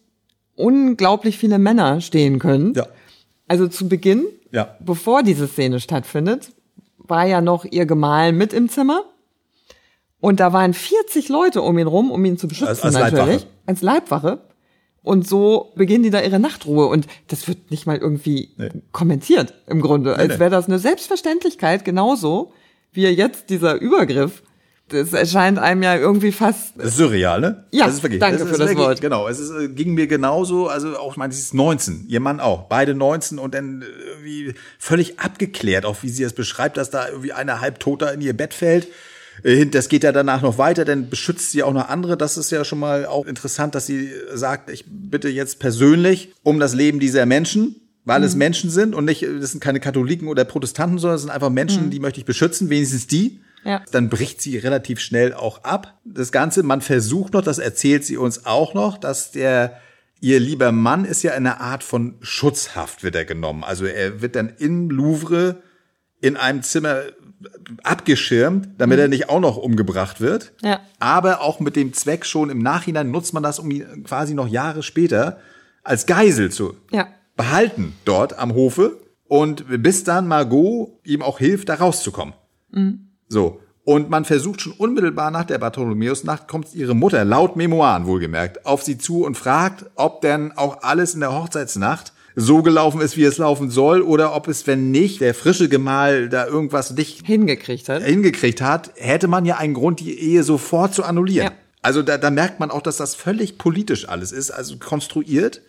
unglaublich 0.56 1.38
viele 1.38 1.60
Männer 1.60 2.02
stehen 2.02 2.39
können. 2.39 2.74
Ja. 2.74 2.88
Also 3.48 3.68
zu 3.68 3.88
Beginn, 3.89 4.26
ja. 4.52 4.76
bevor 4.80 5.24
diese 5.24 5.48
Szene 5.48 5.80
stattfindet, 5.80 6.52
war 6.98 7.26
ja 7.26 7.42
noch 7.42 7.66
ihr 7.66 7.86
Gemahl 7.86 8.32
mit 8.32 8.54
im 8.54 8.70
Zimmer. 8.70 9.04
Und 10.20 10.39
da 10.39 10.54
waren 10.54 10.74
40 10.74 11.28
Leute 11.28 11.62
um 11.62 11.78
ihn 11.78 11.88
rum, 11.88 12.10
um 12.10 12.24
ihn 12.24 12.38
zu 12.38 12.48
beschützen 12.48 12.70
als, 12.70 12.84
als 12.84 12.94
natürlich. 12.94 13.42
Leibwache. 13.42 13.48
Als 13.66 13.82
Leibwache. 13.82 14.39
Und 15.02 15.28
so 15.28 15.74
beginnen 15.76 16.04
die 16.04 16.12
da 16.12 16.22
ihre 16.22 16.39
Nachtruhe. 16.39 16.88
Und 16.88 17.08
das 17.28 17.48
wird 17.48 17.72
nicht 17.72 17.86
mal 17.86 17.98
irgendwie 17.98 18.52
nee. 18.58 18.70
kommentiert 18.94 19.54
im 19.68 19.82
Grunde. 19.82 20.12
Nee, 20.12 20.24
als 20.24 20.39
wäre 20.39 20.50
das 20.50 20.68
eine 20.68 20.80
Selbstverständlichkeit, 20.80 21.84
genauso 21.84 22.54
wie 22.94 23.06
jetzt 23.06 23.50
dieser 23.50 23.76
Übergriff 23.76 24.44
das 24.93 25.12
erscheint 25.13 25.60
einem 25.60 25.84
ja 25.84 25.95
irgendwie 25.97 26.32
fast. 26.32 26.73
Das 26.77 26.88
ist 26.89 26.97
surreal, 26.97 27.41
ne? 27.41 27.65
Ja, 27.71 27.86
das 27.86 27.95
ist 27.95 28.03
wirklich, 28.03 28.19
danke 28.21 28.38
das 28.38 28.47
für 28.47 28.53
ist 28.53 28.60
das 28.60 28.69
wirklich, 28.69 28.86
Wort. 28.88 29.01
Genau, 29.01 29.27
es 29.27 29.39
ist, 29.39 29.51
äh, 29.51 29.67
ging 29.67 29.93
mir 29.93 30.08
genauso, 30.08 30.67
also 30.67 30.97
auch, 30.97 31.12
ich 31.12 31.17
meine, 31.17 31.34
sie 31.34 31.41
ist 31.41 31.53
19, 31.53 32.06
ihr 32.08 32.19
Mann 32.19 32.39
auch, 32.39 32.63
beide 32.69 32.93
19 32.95 33.39
und 33.39 33.53
dann 33.53 33.82
äh, 33.82 33.86
irgendwie 33.86 34.53
völlig 34.79 35.19
abgeklärt, 35.19 35.86
auch 35.86 35.97
wie 36.03 36.10
sie 36.10 36.23
es 36.23 36.34
beschreibt, 36.34 36.77
dass 36.77 36.89
da 36.89 37.08
irgendwie 37.10 37.34
eine 37.34 37.60
halbtoter 37.60 38.13
in 38.13 38.21
ihr 38.21 38.34
Bett 38.38 38.53
fällt. 38.53 38.88
Äh, 39.43 39.65
Das 39.65 39.89
geht 39.89 40.03
ja 40.03 40.12
danach 40.12 40.41
noch 40.41 40.58
weiter, 40.58 40.86
dann 40.86 41.10
beschützt 41.10 41.51
sie 41.51 41.63
auch 41.63 41.73
noch 41.73 41.89
andere. 41.89 42.15
Das 42.17 42.38
ist 42.38 42.51
ja 42.51 42.63
schon 42.63 42.79
mal 42.79 43.06
auch 43.06 43.25
interessant, 43.25 43.73
dass 43.75 43.86
sie 43.88 44.10
sagt, 44.34 44.69
ich 44.69 44.86
bitte 44.88 45.27
jetzt 45.29 45.60
persönlich 45.60 46.34
um 46.43 46.60
das 46.60 46.73
Leben 46.75 46.99
dieser 46.99 47.25
Menschen, 47.25 47.75
weil 48.06 48.19
Mhm. 48.19 48.25
es 48.25 48.36
Menschen 48.36 48.69
sind 48.69 48.93
und 48.95 49.06
nicht, 49.06 49.23
das 49.23 49.51
sind 49.51 49.62
keine 49.62 49.79
Katholiken 49.79 50.27
oder 50.27 50.43
Protestanten, 50.45 50.97
sondern 50.99 51.15
es 51.15 51.21
sind 51.21 51.32
einfach 51.32 51.49
Menschen, 51.49 51.89
die 51.89 51.99
möchte 51.99 52.19
ich 52.19 52.25
beschützen, 52.25 52.69
wenigstens 52.69 53.08
die. 53.08 53.39
Mhm. 53.63 53.69
Ja. 53.69 53.82
Dann 53.91 54.10
bricht 54.10 54.41
sie 54.41 54.58
relativ 54.58 54.99
schnell 54.99 55.34
auch 55.34 55.63
ab. 55.63 55.99
Das 56.06 56.32
Ganze, 56.32 56.63
man 56.63 56.82
versucht 56.82 57.34
noch, 57.34 57.41
das 57.41 57.60
erzählt 57.60 58.06
sie 58.06 58.17
uns 58.17 58.45
auch 58.45 58.73
noch, 58.73 58.97
dass 58.97 59.32
der 59.32 59.80
ihr 60.21 60.39
lieber 60.39 60.71
Mann 60.71 61.04
ist 61.04 61.21
ja 61.23 61.32
in 61.32 61.45
einer 61.45 61.60
Art 61.60 61.84
von 61.84 62.15
Schutzhaft 62.21 63.04
wird 63.04 63.15
er 63.15 63.26
genommen. 63.26 63.63
Also 63.65 63.86
er 63.86 64.21
wird 64.21 64.38
dann 64.38 64.54
im 64.58 64.89
Louvre 64.89 65.58
in 66.21 66.38
einem 66.38 66.63
Zimmer 66.63 67.02
abgeschirmt, 67.84 68.69
damit 68.78 68.99
er 68.99 69.08
nicht 69.10 69.30
auch 69.30 69.39
noch 69.41 69.58
umgebracht 69.58 70.21
wird. 70.21 70.54
Ja. 70.62 70.80
Aber 70.99 71.41
auch 71.41 71.60
mit 71.60 71.76
dem 71.76 71.93
Zweck 71.93 72.26
schon 72.26 72.49
im 72.49 72.60
Nachhinein 72.60 73.12
nutzt 73.12 73.34
man 73.34 73.43
das, 73.43 73.60
um 73.60 73.69
ihn 73.69 74.04
quasi 74.04 74.34
noch 74.34 74.47
Jahre 74.47 74.84
später 74.84 75.39
als 75.84 76.06
Geisel 76.06 76.52
zu 76.52 76.78
Ja. 76.91 77.08
behalten 77.36 77.93
dort 78.06 78.38
am 78.39 78.54
Hofe 78.54 78.97
und 79.28 79.65
bis 79.84 80.06
dann 80.06 80.28
Margot 80.28 80.99
ihm 81.04 81.21
auch 81.21 81.39
hilft, 81.39 81.67
da 81.69 81.76
rauszukommen. 81.76 82.34
So. 83.34 83.60
Und 83.84 84.10
man 84.10 84.24
versucht 84.24 84.62
schon 84.62 84.74
unmittelbar 84.74 85.30
nach 85.30 85.43
der 85.43 85.58
Bartholomäusnacht 85.58 86.48
kommt 86.48 86.74
ihre 86.74 86.96
Mutter, 86.96 87.26
laut 87.26 87.58
Memoiren 87.58 88.06
wohlgemerkt, 88.06 88.65
auf 88.65 88.82
sie 88.82 88.98
zu 88.98 89.26
und 89.26 89.36
fragt, 89.36 89.86
ob 89.96 90.22
denn 90.22 90.54
auch 90.54 90.84
alles 90.84 91.15
in 91.15 91.19
der 91.19 91.34
Hochzeitsnacht 91.34 92.13
so 92.36 92.63
gelaufen 92.63 93.02
ist, 93.02 93.17
wie 93.17 93.26
es 93.26 93.38
laufen 93.38 93.69
soll, 93.69 94.02
oder 94.02 94.36
ob 94.36 94.48
es, 94.48 94.65
wenn 94.65 94.91
nicht, 94.91 95.19
der 95.22 95.34
frische 95.34 95.67
Gemahl 95.67 96.30
da 96.30 96.48
irgendwas 96.48 96.91
nicht 96.91 97.26
Hingekriegt 97.26 97.89
hat. 97.89 98.02
hingekriegt 98.04 98.62
hat, 98.62 98.91
hätte 98.96 99.28
man 99.28 99.46
ja 99.46 99.58
einen 99.58 99.74
Grund, 99.74 100.00
die 100.00 100.17
Ehe 100.17 100.43
sofort 100.43 100.93
zu 100.93 101.04
annullieren. 101.04 101.48
Ja. 101.48 101.54
Also 101.82 102.02
da, 102.02 102.17
da 102.17 102.32
merkt 102.32 102.60
man 102.62 102.72
auch, 102.72 102.82
dass 102.82 102.98
das 102.98 103.13
völlig 103.13 103.58
politisch 103.58 104.08
alles 104.08 104.32
ist, 104.32 104.50
also 104.50 104.78
konstruiert. 104.78 105.62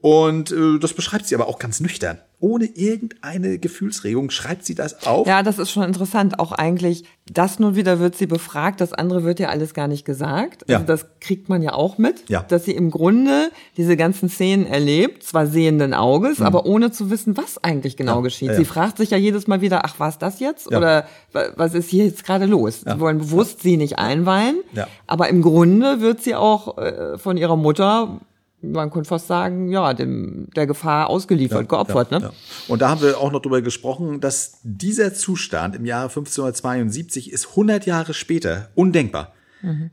Und 0.00 0.52
äh, 0.52 0.78
das 0.78 0.92
beschreibt 0.94 1.26
sie 1.26 1.34
aber 1.34 1.48
auch 1.48 1.58
ganz 1.58 1.80
nüchtern. 1.80 2.18
Ohne 2.38 2.66
irgendeine 2.66 3.58
Gefühlsregung 3.58 4.30
schreibt 4.30 4.64
sie 4.64 4.76
das 4.76 5.04
auf. 5.04 5.26
Ja, 5.26 5.42
das 5.42 5.58
ist 5.58 5.72
schon 5.72 5.82
interessant. 5.82 6.38
Auch 6.38 6.52
eigentlich, 6.52 7.02
das 7.28 7.58
nun 7.58 7.74
wieder 7.74 7.98
wird 7.98 8.14
sie 8.16 8.26
befragt, 8.26 8.80
das 8.80 8.92
andere 8.92 9.24
wird 9.24 9.40
ja 9.40 9.48
alles 9.48 9.74
gar 9.74 9.88
nicht 9.88 10.04
gesagt. 10.04 10.62
Also 10.68 10.80
Ja. 10.80 10.86
das 10.86 11.06
kriegt 11.20 11.48
man 11.48 11.62
ja 11.62 11.72
auch 11.72 11.98
mit, 11.98 12.28
Ja. 12.28 12.44
dass 12.46 12.64
sie 12.64 12.72
im 12.76 12.92
Grunde 12.92 13.50
diese 13.76 13.96
ganzen 13.96 14.28
Szenen 14.28 14.66
erlebt, 14.66 15.24
zwar 15.24 15.48
sehenden 15.48 15.94
Auges, 15.94 16.40
aber 16.40 16.64
ohne 16.64 16.92
zu 16.92 17.10
wissen, 17.10 17.36
was 17.36 17.58
eigentlich 17.64 17.96
genau 17.96 18.12
Mhm. 18.12 18.18
Ja. 18.18 18.22
geschieht. 18.22 18.54
Sie 18.54 18.64
fragt 18.64 18.98
sich 18.98 19.10
ja 19.10 19.16
jedes 19.16 19.48
Mal 19.48 19.62
wieder, 19.62 19.84
ach, 19.84 19.98
war 19.98 20.10
es 20.10 20.18
das 20.18 20.38
jetzt? 20.38 20.68
Oder 20.68 21.08
wa- 21.32 21.46
was 21.56 21.74
ist 21.74 21.90
hier 21.90 22.04
jetzt 22.04 22.24
gerade 22.24 22.46
los? 22.46 22.82
Sie 22.86 23.00
wollen 23.00 23.18
bewusst 23.18 23.62
sie 23.62 23.76
nicht 23.76 23.98
einweihen, 23.98 24.60
Ja. 24.74 24.86
aber 25.08 25.28
im 25.28 25.42
Grunde 25.42 26.00
wird 26.00 26.22
sie 26.22 26.36
auch 26.36 26.78
äh, 26.78 27.18
von 27.18 27.36
ihrer 27.36 27.56
Mutter, 27.56 28.20
man 28.60 28.90
könnte 28.90 29.08
fast 29.08 29.28
sagen, 29.28 29.70
ja, 29.70 29.94
dem, 29.94 30.48
der 30.56 30.66
Gefahr 30.66 31.08
ausgeliefert, 31.08 31.68
geopfert, 31.68 32.10
Ja, 32.10 32.18
ne? 32.18 32.24
ja. 32.26 32.32
Und 32.66 32.82
da 32.82 32.90
haben 32.90 33.00
wir 33.00 33.18
auch 33.18 33.30
noch 33.30 33.40
drüber 33.40 33.62
gesprochen, 33.62 34.20
dass 34.20 34.58
dieser 34.62 35.14
Zustand 35.14 35.76
im 35.76 35.84
Jahre 35.84 36.08
1572 36.08 37.32
ist 37.32 37.50
100 37.50 37.86
Jahre 37.86 38.14
später 38.14 38.70
undenkbar. 38.74 39.32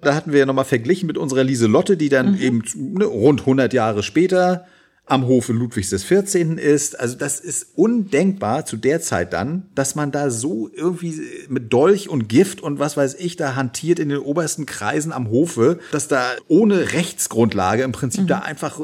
Da 0.01 0.13
hatten 0.13 0.31
wir 0.31 0.39
ja 0.39 0.45
nochmal 0.45 0.65
verglichen 0.65 1.07
mit 1.07 1.17
unserer 1.17 1.43
Lieselotte, 1.43 1.97
die 1.97 2.09
dann 2.09 2.39
eben 2.39 2.63
ne, 2.75 3.05
rund 3.05 3.39
100 3.41 3.73
Jahre 3.73 4.03
später 4.03 4.65
am 5.07 5.27
Hofe 5.27 5.53
Ludwigs 5.53 5.91
des 5.91 6.03
14. 6.03 6.57
ist. 6.57 6.99
Also 6.99 7.15
das 7.15 7.39
ist 7.39 7.67
undenkbar 7.75 8.65
zu 8.65 8.75
der 8.77 9.01
Zeit 9.01 9.33
dann, 9.33 9.69
dass 9.75 9.93
man 9.95 10.11
da 10.11 10.29
so 10.31 10.69
irgendwie 10.73 11.21
mit 11.47 11.71
Dolch 11.71 12.09
und 12.09 12.27
Gift 12.27 12.61
und 12.61 12.79
was 12.79 12.97
weiß 12.97 13.15
ich 13.15 13.35
da 13.35 13.55
hantiert 13.55 13.99
in 13.99 14.09
den 14.09 14.17
obersten 14.19 14.65
Kreisen 14.65 15.11
am 15.13 15.29
Hofe, 15.29 15.79
dass 15.91 16.07
da 16.07 16.23
ohne 16.47 16.93
Rechtsgrundlage 16.93 17.83
im 17.83 17.91
Prinzip 17.91 18.27
da 18.27 18.39
einfach 18.39 18.79
äh, 18.79 18.83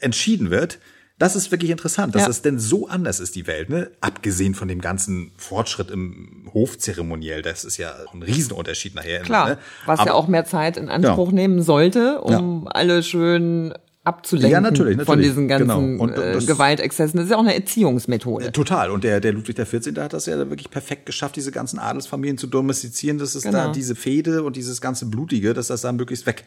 entschieden 0.00 0.50
wird. 0.50 0.78
Das 1.18 1.36
ist 1.36 1.52
wirklich 1.52 1.70
interessant, 1.70 2.14
dass 2.16 2.22
Ja. 2.22 2.28
es 2.30 2.42
denn 2.42 2.58
so 2.58 2.88
anders 2.88 3.20
ist, 3.20 3.36
die 3.36 3.46
Welt, 3.46 3.70
ne? 3.70 3.92
Abgesehen 4.00 4.54
von 4.54 4.66
dem 4.66 4.80
ganzen 4.80 5.30
Fortschritt 5.36 5.90
im 5.90 6.50
Hofzeremoniell, 6.52 7.42
das 7.42 7.64
ist 7.64 7.76
ja 7.76 7.94
ein 8.12 8.22
Riesenunterschied 8.22 8.94
nachher. 8.96 9.20
Klar, 9.20 9.48
ne? 9.50 9.58
was 9.86 10.00
ja 10.00 10.06
Aber- 10.06 10.14
auch 10.16 10.26
mehr 10.26 10.44
Zeit 10.44 10.76
in 10.76 10.88
Anspruch 10.88 11.30
nehmen 11.30 11.62
sollte, 11.62 12.20
um 12.22 12.66
alle 12.66 13.02
schön 13.04 13.72
abzulenken 14.04 14.50
Ja, 14.52 14.60
natürlich, 14.60 14.96
von 14.96 15.04
natürlich, 15.06 15.28
diesen 15.28 15.48
ganzen 15.48 15.68
genau. 15.68 16.02
Und 16.02 16.18
äh, 16.18 16.38
Gewaltexzessen. 16.44 17.16
Das 17.18 17.26
ist 17.26 17.30
ja 17.30 17.36
auch 17.36 17.40
eine 17.42 17.54
Erziehungsmethode. 17.54 18.50
Total. 18.52 18.90
Und 18.90 19.04
der, 19.04 19.20
der 19.20 19.32
Ludwig 19.32 19.56
XIV. 19.56 19.96
hat 19.98 20.12
das 20.12 20.26
ja 20.26 20.36
wirklich 20.38 20.70
perfekt 20.70 21.06
geschafft, 21.06 21.36
diese 21.36 21.52
ganzen 21.52 21.78
Adelsfamilien 21.78 22.38
zu 22.38 22.46
domestizieren, 22.46 23.18
dass 23.18 23.34
es 23.34 23.44
da 23.44 23.50
Genau. 23.50 23.72
diese 23.72 23.94
Fehde 23.94 24.42
und 24.42 24.56
dieses 24.56 24.80
ganze 24.80 25.06
Blutige, 25.06 25.54
dass 25.54 25.68
das 25.68 25.82
da 25.82 25.92
möglichst 25.92 26.26
weg 26.26 26.44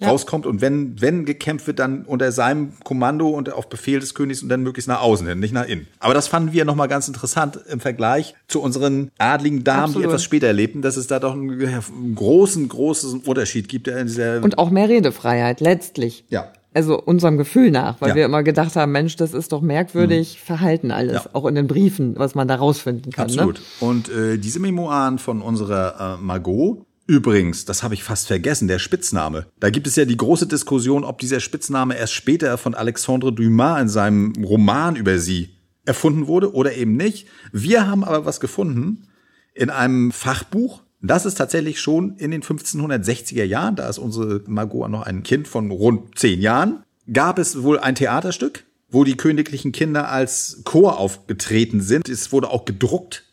Ja. 0.00 0.08
rauskommt. 0.08 0.44
Und 0.46 0.60
wenn, 0.60 1.00
wenn 1.00 1.24
gekämpft 1.24 1.66
wird, 1.66 1.78
dann 1.78 2.04
unter 2.04 2.30
seinem 2.32 2.72
Kommando 2.84 3.28
und 3.28 3.50
auf 3.52 3.68
Befehl 3.68 4.00
des 4.00 4.14
Königs 4.14 4.42
und 4.42 4.48
dann 4.48 4.62
möglichst 4.62 4.88
nach 4.88 5.00
außen 5.02 5.26
hin, 5.26 5.38
nicht 5.40 5.52
nach 5.54 5.66
innen. 5.66 5.86
Aber 5.98 6.12
das 6.14 6.28
fanden 6.28 6.52
wir 6.52 6.64
nochmal 6.64 6.88
ganz 6.88 7.08
interessant 7.08 7.58
im 7.70 7.78
Vergleich 7.80 8.34
zu 8.48 8.60
unseren 8.62 9.10
adligen 9.18 9.64
Damen, 9.64 9.84
Absolut. 9.84 10.02
die 10.02 10.08
etwas 10.08 10.24
später 10.24 10.52
lebten, 10.52 10.82
dass 10.82 10.96
es 10.96 11.06
da 11.08 11.18
doch 11.18 11.32
einen, 11.32 11.50
einen 11.60 12.14
großen, 12.14 12.68
großen 12.68 13.20
Unterschied 13.20 13.68
gibt. 13.68 13.86
der 13.86 13.98
In 13.98 14.06
dieser, 14.08 14.42
Und 14.42 14.58
auch 14.58 14.70
mehr 14.70 14.88
Redefreiheit, 14.90 15.60
letztlich. 15.60 16.24
ja. 16.28 16.52
Also 16.74 16.98
unserem 17.00 17.36
Gefühl 17.36 17.70
nach, 17.70 18.00
weil 18.00 18.08
Ja. 18.10 18.14
Mhm. 18.14 18.18
wir 18.18 18.24
immer 18.24 18.42
gedacht 18.42 18.76
haben, 18.76 18.92
Mensch, 18.92 19.16
das 19.16 19.34
ist 19.34 19.52
doch 19.52 19.60
merkwürdig 19.60 20.40
Verhalten 20.40 20.90
alles, 20.90 21.24
Ja. 21.24 21.30
auch 21.34 21.46
in 21.46 21.54
den 21.54 21.66
Briefen, 21.66 22.14
was 22.18 22.34
man 22.34 22.48
da 22.48 22.54
rausfinden 22.56 23.12
kann. 23.12 23.24
Absolut. 23.26 23.56
Ne? 23.56 23.86
Und 23.86 24.08
äh, 24.08 24.38
diese 24.38 24.58
Memoiren 24.58 25.18
von 25.18 25.42
unserer 25.42 26.18
äh, 26.18 26.22
Margot, 26.22 26.86
übrigens, 27.06 27.64
das 27.66 27.82
habe 27.82 27.92
ich 27.94 28.02
fast 28.04 28.26
vergessen, 28.26 28.68
der 28.68 28.78
Spitzname. 28.78 29.46
Da 29.60 29.68
gibt 29.70 29.86
es 29.86 29.96
ja 29.96 30.04
die 30.06 30.16
große 30.16 30.46
Diskussion, 30.46 31.04
ob 31.04 31.18
dieser 31.18 31.40
Spitzname 31.40 31.96
erst 31.96 32.14
später 32.14 32.56
von 32.56 32.74
Alexandre 32.74 33.32
Dumas 33.32 33.82
in 33.82 33.88
seinem 33.88 34.32
Roman 34.42 34.96
über 34.96 35.18
sie 35.18 35.50
erfunden 35.84 36.26
wurde 36.26 36.54
oder 36.54 36.74
eben 36.74 36.96
nicht. 36.96 37.26
Wir 37.52 37.86
haben 37.86 38.04
aber 38.04 38.24
was 38.24 38.40
gefunden 38.40 39.08
in 39.54 39.68
einem 39.68 40.10
Fachbuch. 40.12 40.82
Das 41.02 41.26
ist 41.26 41.34
tatsächlich 41.34 41.80
schon 41.80 42.16
in 42.16 42.30
den 42.30 42.42
1560er 42.42 43.44
Jahren, 43.44 43.76
da 43.76 43.88
ist 43.88 43.98
unsere 43.98 44.42
Margot 44.46 44.88
noch 44.88 45.02
ein 45.02 45.22
Kind 45.22 45.48
von 45.48 45.70
rund 45.70 46.16
zehn 46.18 46.40
Jahren, 46.40 46.84
gab 47.12 47.38
es 47.38 47.62
wohl 47.62 47.78
ein 47.78 47.94
Theaterstück, 47.96 48.64
wo 48.88 49.04
die 49.04 49.16
königlichen 49.16 49.72
Kinder 49.72 50.08
als 50.10 50.60
Chor 50.64 50.98
aufgetreten 50.98 51.80
sind. 51.80 52.08
Es 52.08 52.30
wurde 52.32 52.50
auch 52.50 52.64
gedruckt, 52.64 53.24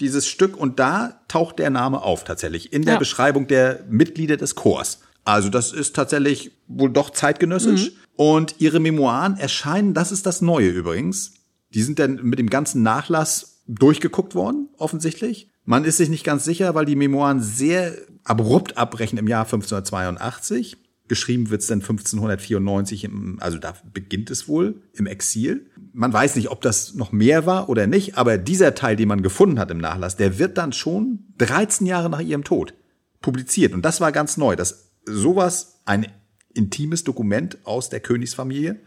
dieses 0.00 0.26
Stück, 0.26 0.56
und 0.56 0.78
da 0.78 1.20
taucht 1.28 1.58
der 1.58 1.68
Name 1.68 2.00
auf 2.00 2.24
tatsächlich 2.24 2.72
in 2.72 2.86
der 2.86 2.94
Ja. 2.94 2.98
Beschreibung 2.98 3.46
der 3.46 3.84
Mitglieder 3.90 4.38
des 4.38 4.54
Chors. 4.54 5.00
Also 5.24 5.50
das 5.50 5.72
ist 5.72 5.94
tatsächlich 5.94 6.52
wohl 6.68 6.90
doch 6.90 7.10
zeitgenössisch. 7.10 7.92
Und 8.16 8.56
ihre 8.60 8.80
Memoiren 8.80 9.36
erscheinen, 9.36 9.92
das 9.92 10.10
ist 10.10 10.24
das 10.24 10.40
Neue 10.40 10.68
übrigens. 10.70 11.34
Die 11.74 11.82
sind 11.82 11.98
dann 11.98 12.20
mit 12.22 12.38
dem 12.38 12.48
ganzen 12.48 12.82
Nachlass 12.82 13.62
durchgeguckt 13.68 14.34
worden, 14.34 14.70
offensichtlich. 14.78 15.50
Man 15.64 15.84
ist 15.84 15.98
sich 15.98 16.08
nicht 16.08 16.24
ganz 16.24 16.44
sicher, 16.44 16.74
weil 16.74 16.84
die 16.84 16.96
Memoiren 16.96 17.40
sehr 17.40 17.94
abrupt 18.24 18.76
abbrechen 18.76 19.18
im 19.18 19.28
Jahr 19.28 19.44
1582. 19.44 20.76
Geschrieben 21.08 21.50
wird's 21.50 21.66
dann 21.66 21.80
1594, 21.80 23.04
im, 23.04 23.38
also 23.40 23.58
da 23.58 23.74
beginnt 23.92 24.30
es 24.30 24.48
wohl 24.48 24.82
im 24.92 25.06
Exil. 25.06 25.70
Man 25.92 26.12
weiß 26.12 26.36
nicht, 26.36 26.50
ob 26.50 26.62
das 26.62 26.94
noch 26.94 27.12
mehr 27.12 27.44
war 27.44 27.68
oder 27.68 27.86
nicht, 27.86 28.16
aber 28.16 28.38
dieser 28.38 28.74
Teil, 28.74 28.96
den 28.96 29.08
man 29.08 29.22
gefunden 29.22 29.58
hat 29.58 29.70
im 29.70 29.78
Nachlass, 29.78 30.16
der 30.16 30.38
wird 30.38 30.58
dann 30.58 30.72
schon 30.72 31.26
13 31.38 31.86
Jahre 31.86 32.08
nach 32.08 32.20
ihrem 32.20 32.44
Tod 32.44 32.74
publiziert. 33.20 33.74
Und 33.74 33.84
das 33.84 34.00
war 34.00 34.10
ganz 34.10 34.36
neu, 34.36 34.56
dass 34.56 34.92
sowas, 35.04 35.80
ein 35.84 36.06
intimes 36.54 37.04
Dokument 37.04 37.58
aus 37.64 37.90
der 37.90 38.00
Königsfamilie, 38.00 38.80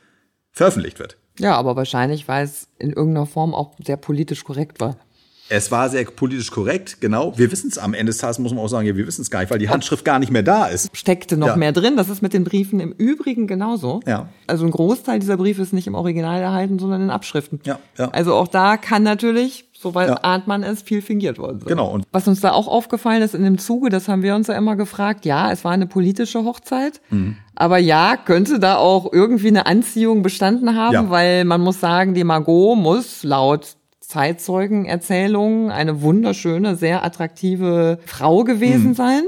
veröffentlicht 0.51 0.99
wird. 0.99 1.17
Ja, 1.37 1.55
aber 1.55 1.75
wahrscheinlich, 1.75 2.27
weil 2.27 2.45
es 2.45 2.69
in 2.79 2.91
irgendeiner 2.91 3.25
Form 3.25 3.53
auch 3.53 3.75
sehr 3.83 3.97
politisch 3.97 4.43
korrekt 4.43 4.79
war. 4.79 4.97
Es 5.47 5.71
war 5.71 5.89
sehr 5.89 6.05
politisch 6.05 6.49
korrekt, 6.49 7.01
genau. 7.01 7.37
Wir 7.37 7.51
wissen 7.51 7.69
es 7.69 7.77
am 7.77 7.93
Ende 7.93 8.11
des 8.11 8.17
Tages, 8.17 8.39
muss 8.39 8.51
man 8.53 8.63
auch 8.63 8.67
sagen, 8.67 8.87
ja, 8.87 8.95
wir 8.95 9.05
wissen 9.05 9.21
es 9.21 9.29
gar 9.29 9.41
nicht, 9.41 9.51
weil 9.51 9.59
die 9.59 9.69
Handschrift 9.69 10.03
gar 10.03 10.17
nicht 10.17 10.31
mehr 10.31 10.41
da 10.41 10.65
ist. 10.65 10.89
Steckte 10.97 11.37
noch 11.37 11.47
Ja. 11.49 11.55
mehr 11.55 11.71
drin. 11.71 11.95
Das 11.97 12.09
ist 12.09 12.21
mit 12.23 12.33
den 12.33 12.43
Briefen 12.43 12.79
im 12.79 12.91
Übrigen 12.93 13.45
genauso. 13.45 13.99
Ja. 14.07 14.29
Also 14.47 14.65
ein 14.65 14.71
Großteil 14.71 15.19
dieser 15.19 15.37
Briefe 15.37 15.61
ist 15.61 15.71
nicht 15.73 15.85
im 15.85 15.93
Original 15.93 16.41
erhalten, 16.41 16.79
sondern 16.79 17.01
in 17.03 17.09
Abschriften. 17.11 17.59
Ja, 17.63 17.77
ja. 17.97 18.09
Also 18.09 18.33
auch 18.33 18.47
da 18.47 18.77
kann 18.77 19.03
natürlich, 19.03 19.65
soweit 19.79 20.09
Ja. 20.09 20.15
ahnt 20.23 20.47
man 20.47 20.63
es, 20.63 20.81
viel 20.81 21.03
fingiert 21.03 21.37
worden 21.37 21.59
sein. 21.59 21.67
Genau, 21.69 21.91
und- 21.91 22.05
Was 22.11 22.27
uns 22.27 22.41
da 22.41 22.51
auch 22.51 22.67
aufgefallen 22.67 23.21
ist 23.21 23.35
in 23.35 23.43
dem 23.43 23.59
Zuge, 23.59 23.89
das 23.89 24.07
haben 24.07 24.23
wir 24.23 24.33
uns 24.33 24.47
ja 24.47 24.55
immer 24.55 24.75
gefragt, 24.75 25.25
ja, 25.25 25.51
es 25.51 25.63
war 25.63 25.73
eine 25.73 25.85
politische 25.85 26.43
Hochzeit, 26.43 27.01
Mhm. 27.11 27.37
aber 27.53 27.77
ja, 27.77 28.17
könnte 28.17 28.57
da 28.59 28.77
auch 28.77 29.13
irgendwie 29.13 29.49
eine 29.49 29.67
Anziehung 29.67 30.23
bestanden 30.23 30.75
haben, 30.75 30.93
Ja. 30.93 31.09
weil 31.11 31.45
man 31.45 31.61
muss 31.61 31.79
sagen, 31.79 32.15
die 32.15 32.23
Margot 32.23 32.75
muss 32.77 33.23
laut 33.23 33.75
Zeitzeugenerzählungen 34.07 35.71
eine 35.71 36.01
wunderschöne, 36.01 36.75
sehr 36.75 37.03
attraktive 37.03 37.99
Frau 38.05 38.43
gewesen 38.43 38.89
mhm. 38.89 38.95
sein. 38.95 39.23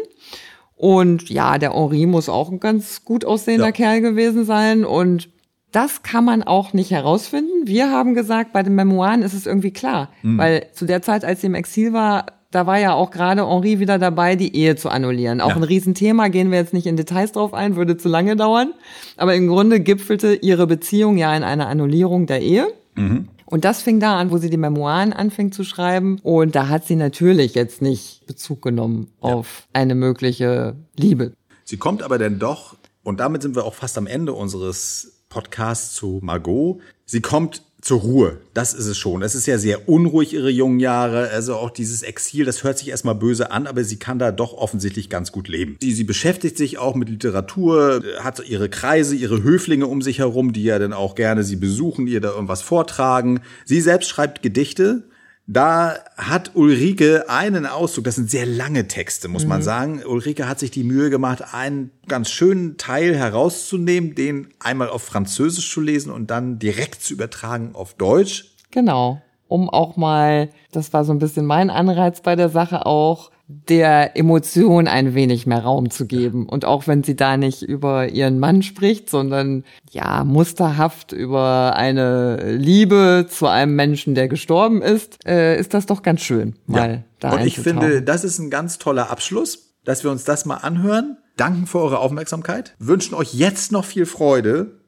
Und 0.75 1.29
ja, 1.29 1.57
der 1.57 1.73
Henri 1.73 2.05
muss 2.05 2.29
auch 2.29 2.51
ein 2.51 2.59
ganz 2.59 3.03
gut 3.03 3.25
aussehender 3.25 3.65
ja. 3.65 3.71
Kerl 3.71 4.01
gewesen 4.01 4.45
sein. 4.45 4.85
Und 4.85 5.29
das 5.71 6.03
kann 6.03 6.23
man 6.23 6.43
auch 6.43 6.73
nicht 6.73 6.91
herausfinden. 6.91 7.65
Wir 7.65 7.91
haben 7.91 8.13
gesagt, 8.13 8.53
bei 8.53 8.63
den 8.63 8.75
Memoiren 8.75 9.23
ist 9.23 9.33
es 9.33 9.47
irgendwie 9.47 9.71
klar. 9.71 10.09
Mhm. 10.21 10.37
Weil 10.37 10.67
zu 10.73 10.85
der 10.85 11.01
Zeit, 11.01 11.25
als 11.25 11.41
sie 11.41 11.47
im 11.47 11.55
Exil 11.55 11.93
war, 11.93 12.27
da 12.51 12.65
war 12.65 12.79
ja 12.79 12.93
auch 12.93 13.11
gerade 13.11 13.47
Henri 13.47 13.79
wieder 13.79 13.99
dabei, 13.99 14.35
die 14.35 14.55
Ehe 14.55 14.75
zu 14.75 14.89
annullieren. 14.89 15.41
Auch 15.41 15.49
ja. 15.49 15.55
ein 15.55 15.63
Riesenthema, 15.63 16.29
gehen 16.29 16.51
wir 16.51 16.59
jetzt 16.59 16.73
nicht 16.73 16.87
in 16.87 16.95
Details 16.95 17.33
drauf 17.33 17.53
ein, 17.53 17.75
würde 17.75 17.97
zu 17.97 18.07
lange 18.07 18.35
dauern. 18.35 18.73
Aber 19.17 19.35
im 19.35 19.47
Grunde 19.47 19.79
gipfelte 19.79 20.35
ihre 20.35 20.67
Beziehung 20.67 21.17
ja 21.17 21.35
in 21.35 21.43
einer 21.43 21.67
Annullierung 21.67 22.27
der 22.27 22.41
Ehe. 22.41 22.67
Mhm. 22.95 23.27
Und 23.49 23.63
das 23.63 23.81
fing 23.81 24.01
da 24.01 24.19
an, 24.19 24.29
wo 24.29 24.37
sie 24.37 24.49
die 24.49 24.57
Memoiren 24.57 25.13
anfing 25.13 25.53
zu 25.53 25.63
schreiben. 25.63 26.19
Und 26.21 26.55
da 26.55 26.67
hat 26.67 26.85
sie 26.85 26.97
natürlich 26.97 27.55
jetzt 27.55 27.81
nicht 27.81 28.27
Bezug 28.27 28.61
genommen 28.61 29.07
ja. 29.23 29.29
auf 29.29 29.67
eine 29.71 29.95
mögliche 29.95 30.75
Liebe. 30.97 31.33
Sie 31.63 31.77
kommt 31.77 32.03
aber 32.03 32.17
dann 32.17 32.39
doch, 32.39 32.75
und 33.03 33.21
damit 33.21 33.41
sind 33.41 33.55
wir 33.55 33.63
auch 33.63 33.73
fast 33.73 33.97
am 33.97 34.05
Ende 34.05 34.33
unseres 34.33 35.23
Podcasts 35.29 35.95
zu 35.95 36.19
Margot. 36.21 36.79
Sie 37.05 37.21
kommt 37.21 37.63
zur 37.87 38.01
Ruhe. 38.01 38.37
Das 38.53 38.73
ist 38.73 38.85
es 38.85 38.97
schon. 38.97 39.21
Es 39.21 39.33
ist 39.33 39.45
ja 39.47 39.57
sehr 39.57 39.87
unruhig, 39.87 40.33
ihre 40.33 40.49
jungen 40.49 40.81
Jahre. 40.81 41.29
Also 41.29 41.55
auch 41.55 41.71
dieses 41.71 42.03
Exil, 42.03 42.43
das 42.43 42.63
hört 42.63 42.77
sich 42.77 42.89
erstmal 42.89 43.15
böse 43.15 43.49
an, 43.51 43.65
aber 43.65 43.85
sie 43.85 43.97
kann 43.97 44.19
da 44.19 44.33
doch 44.33 44.53
offensichtlich 44.53 45.09
ganz 45.09 45.31
gut 45.31 45.47
leben. 45.47 45.77
Sie, 45.81 45.93
sie 45.93 46.03
beschäftigt 46.03 46.57
sich 46.57 46.77
auch 46.77 46.95
mit 46.95 47.07
Literatur, 47.07 48.03
hat 48.19 48.41
ihre 48.45 48.67
Kreise, 48.67 49.15
ihre 49.15 49.41
Höflinge 49.41 49.87
um 49.87 50.01
sich 50.01 50.19
herum, 50.19 50.51
die 50.51 50.63
ja 50.63 50.79
dann 50.79 50.91
auch 50.91 51.15
gerne 51.15 51.45
sie 51.45 51.55
besuchen, 51.55 52.07
ihr 52.07 52.19
da 52.19 52.31
irgendwas 52.31 52.61
vortragen. 52.61 53.39
Sie 53.63 53.79
selbst 53.79 54.09
schreibt 54.09 54.41
Gedichte 54.41 55.03
da 55.47 55.95
hat 56.17 56.51
Ulrike 56.55 57.29
einen 57.29 57.65
Auszug, 57.65 58.03
das 58.03 58.15
sind 58.15 58.29
sehr 58.29 58.45
lange 58.45 58.89
Texte, 58.89 59.29
muss 59.29 59.43
mhm. 59.43 59.49
man 59.49 59.61
sagen. 59.61 60.03
Ulrike 60.05 60.47
hat 60.47 60.59
sich 60.59 60.71
die 60.71 60.83
Mühe 60.83 61.09
gemacht, 61.09 61.53
einen 61.53 61.91
ganz 62.07 62.29
schönen 62.29 62.77
Teil 62.77 63.15
herauszunehmen, 63.15 64.13
den 64.13 64.49
einmal 64.59 64.89
auf 64.89 65.03
Französisch 65.03 65.71
zu 65.71 65.79
lesen 65.79 66.11
und 66.11 66.29
dann 66.29 66.59
direkt 66.59 67.01
zu 67.01 67.13
übertragen 67.13 67.71
auf 67.73 67.93
Deutsch. 67.93 68.55
Genau, 68.71 69.21
um 69.47 69.69
auch 69.69 69.95
mal, 69.95 70.49
das 70.73 70.91
war 70.91 71.05
so 71.05 71.13
ein 71.13 71.19
bisschen 71.19 71.45
mein 71.45 71.69
Anreiz 71.69 72.19
bei 72.19 72.35
der 72.35 72.49
Sache 72.49 72.85
auch, 72.85 73.31
der 73.47 74.17
Emotion 74.17 74.87
ein 74.87 75.13
wenig 75.15 75.47
mehr 75.47 75.63
Raum 75.63 75.89
zu 75.89 76.05
geben. 76.05 76.47
Und 76.47 76.65
auch 76.65 76.85
wenn 76.85 77.03
sie 77.03 77.15
da 77.15 77.37
nicht 77.37 77.61
über 77.61 78.09
ihren 78.09 78.39
Mann 78.39 78.61
spricht, 78.61 79.09
sondern 79.09 79.63
ja, 79.89 80.25
musterhaft 80.25 81.13
über 81.13 81.75
eine 81.77 82.55
Liebe 82.57 83.25
zu 83.29 83.47
einem 83.47 83.75
Menschen, 83.75 84.15
der 84.15 84.27
gestorben 84.27 84.81
ist, 84.81 85.25
äh, 85.25 85.57
ist 85.57 85.73
das 85.73 85.85
doch 85.85 86.03
ganz 86.03 86.21
schön, 86.21 86.55
mal 86.65 86.91
ja. 86.91 87.03
da 87.19 87.31
Und 87.35 87.45
ich 87.45 87.57
finde, 87.59 88.01
das 88.01 88.25
ist 88.25 88.37
ein 88.39 88.49
ganz 88.49 88.79
toller 88.79 89.09
Abschluss, 89.09 89.75
dass 89.85 90.03
wir 90.03 90.11
uns 90.11 90.25
das 90.25 90.45
mal 90.45 90.57
anhören. 90.57 91.17
Danken 91.37 91.67
für 91.67 91.79
eure 91.79 91.99
Aufmerksamkeit. 91.99 92.75
Wünschen 92.79 93.13
euch 93.13 93.33
jetzt 93.33 93.71
noch 93.71 93.85
viel 93.85 94.05
Freude 94.05 94.81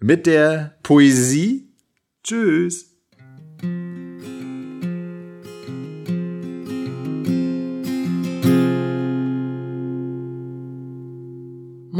mit 0.00 0.26
der 0.26 0.74
Poesie. 0.82 1.68
Tschüss. 2.24 2.91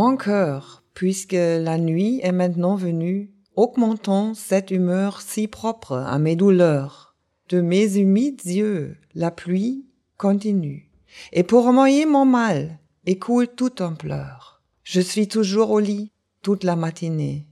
Mon 0.05 0.17
cœur, 0.17 0.83
puisque 0.95 1.31
la 1.31 1.79
nuit 1.79 2.19
est 2.25 2.33
maintenant 2.33 2.75
venue, 2.75 3.31
augmentons 3.55 4.35
cette 4.35 4.73
humeur 4.73 5.21
si 5.21 5.47
propre 5.47 5.93
à 5.93 6.19
mes 6.19 6.35
douleurs. 6.35 7.15
De 7.49 7.61
mes 7.61 7.99
humides 7.99 8.45
yeux, 8.45 8.97
la 9.15 9.31
pluie 9.31 9.87
continue. 10.17 10.91
Et 11.33 11.45
pour 11.45 11.73
moyer 11.73 12.05
mon 12.05 12.25
mal, 12.25 12.81
écoule 13.07 13.47
tout 13.47 13.75
un 13.79 13.93
pleur. 13.93 14.61
Je 14.83 15.01
suis 15.01 15.29
toujours 15.29 15.71
au 15.71 15.79
lit 15.79 16.11
toute 16.43 16.65
la 16.65 16.75
matinée. 16.75 17.47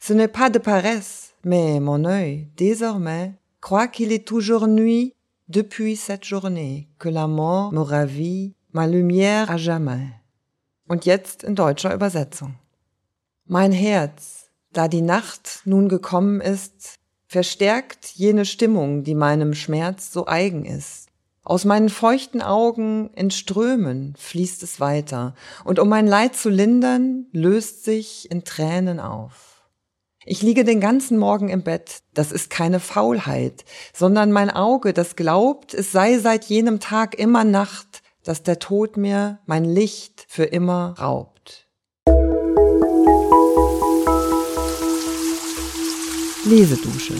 Ce 0.00 0.14
n'est 0.14 0.28
pas 0.28 0.48
de 0.48 0.58
paresse, 0.58 1.34
mais 1.44 1.78
mon 1.78 2.06
œil, 2.06 2.48
désormais, 2.56 3.34
croit 3.60 3.88
qu'il 3.88 4.12
est 4.12 4.26
toujours 4.26 4.66
nuit 4.66 5.12
depuis 5.50 5.96
cette 5.96 6.24
journée 6.24 6.88
que 6.98 7.10
la 7.10 7.26
mort 7.26 7.70
me 7.70 7.80
ravit 7.80 8.54
ma 8.72 8.86
lumière 8.86 9.50
à 9.50 9.58
jamais. 9.58 10.21
Und 10.92 11.06
jetzt 11.06 11.42
in 11.42 11.54
deutscher 11.54 11.94
Übersetzung. 11.94 12.56
Mein 13.46 13.72
Herz, 13.72 14.50
da 14.74 14.88
die 14.88 15.00
Nacht 15.00 15.62
nun 15.64 15.88
gekommen 15.88 16.42
ist, 16.42 16.96
verstärkt 17.26 18.08
jene 18.08 18.44
Stimmung, 18.44 19.02
die 19.02 19.14
meinem 19.14 19.54
Schmerz 19.54 20.12
so 20.12 20.26
eigen 20.26 20.66
ist. 20.66 21.06
Aus 21.44 21.64
meinen 21.64 21.88
feuchten 21.88 22.42
Augen 22.42 23.08
in 23.14 23.30
Strömen 23.30 24.12
fließt 24.18 24.62
es 24.62 24.80
weiter, 24.80 25.34
und 25.64 25.78
um 25.78 25.88
mein 25.88 26.06
Leid 26.06 26.36
zu 26.36 26.50
lindern, 26.50 27.24
löst 27.32 27.84
sich 27.84 28.30
in 28.30 28.44
Tränen 28.44 29.00
auf. 29.00 29.62
Ich 30.26 30.42
liege 30.42 30.62
den 30.62 30.80
ganzen 30.80 31.16
Morgen 31.16 31.48
im 31.48 31.62
Bett, 31.62 32.02
das 32.12 32.32
ist 32.32 32.50
keine 32.50 32.80
Faulheit, 32.80 33.64
sondern 33.94 34.30
mein 34.30 34.50
Auge, 34.50 34.92
das 34.92 35.16
glaubt, 35.16 35.72
es 35.72 35.90
sei 35.90 36.18
seit 36.18 36.44
jenem 36.44 36.80
Tag 36.80 37.18
immer 37.18 37.44
Nacht, 37.44 38.01
dass 38.24 38.42
der 38.42 38.58
Tod 38.58 38.96
mir 38.96 39.40
mein 39.46 39.64
Licht 39.64 40.24
für 40.28 40.44
immer 40.44 40.94
raubt. 40.98 41.68
Lesedusche. 46.44 47.14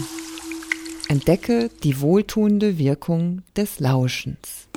Entdecke 1.09 1.71
die 1.83 2.01
wohltuende 2.01 2.79
Wirkung 2.79 3.43
des 3.57 3.79
Lauschens. 3.79 4.69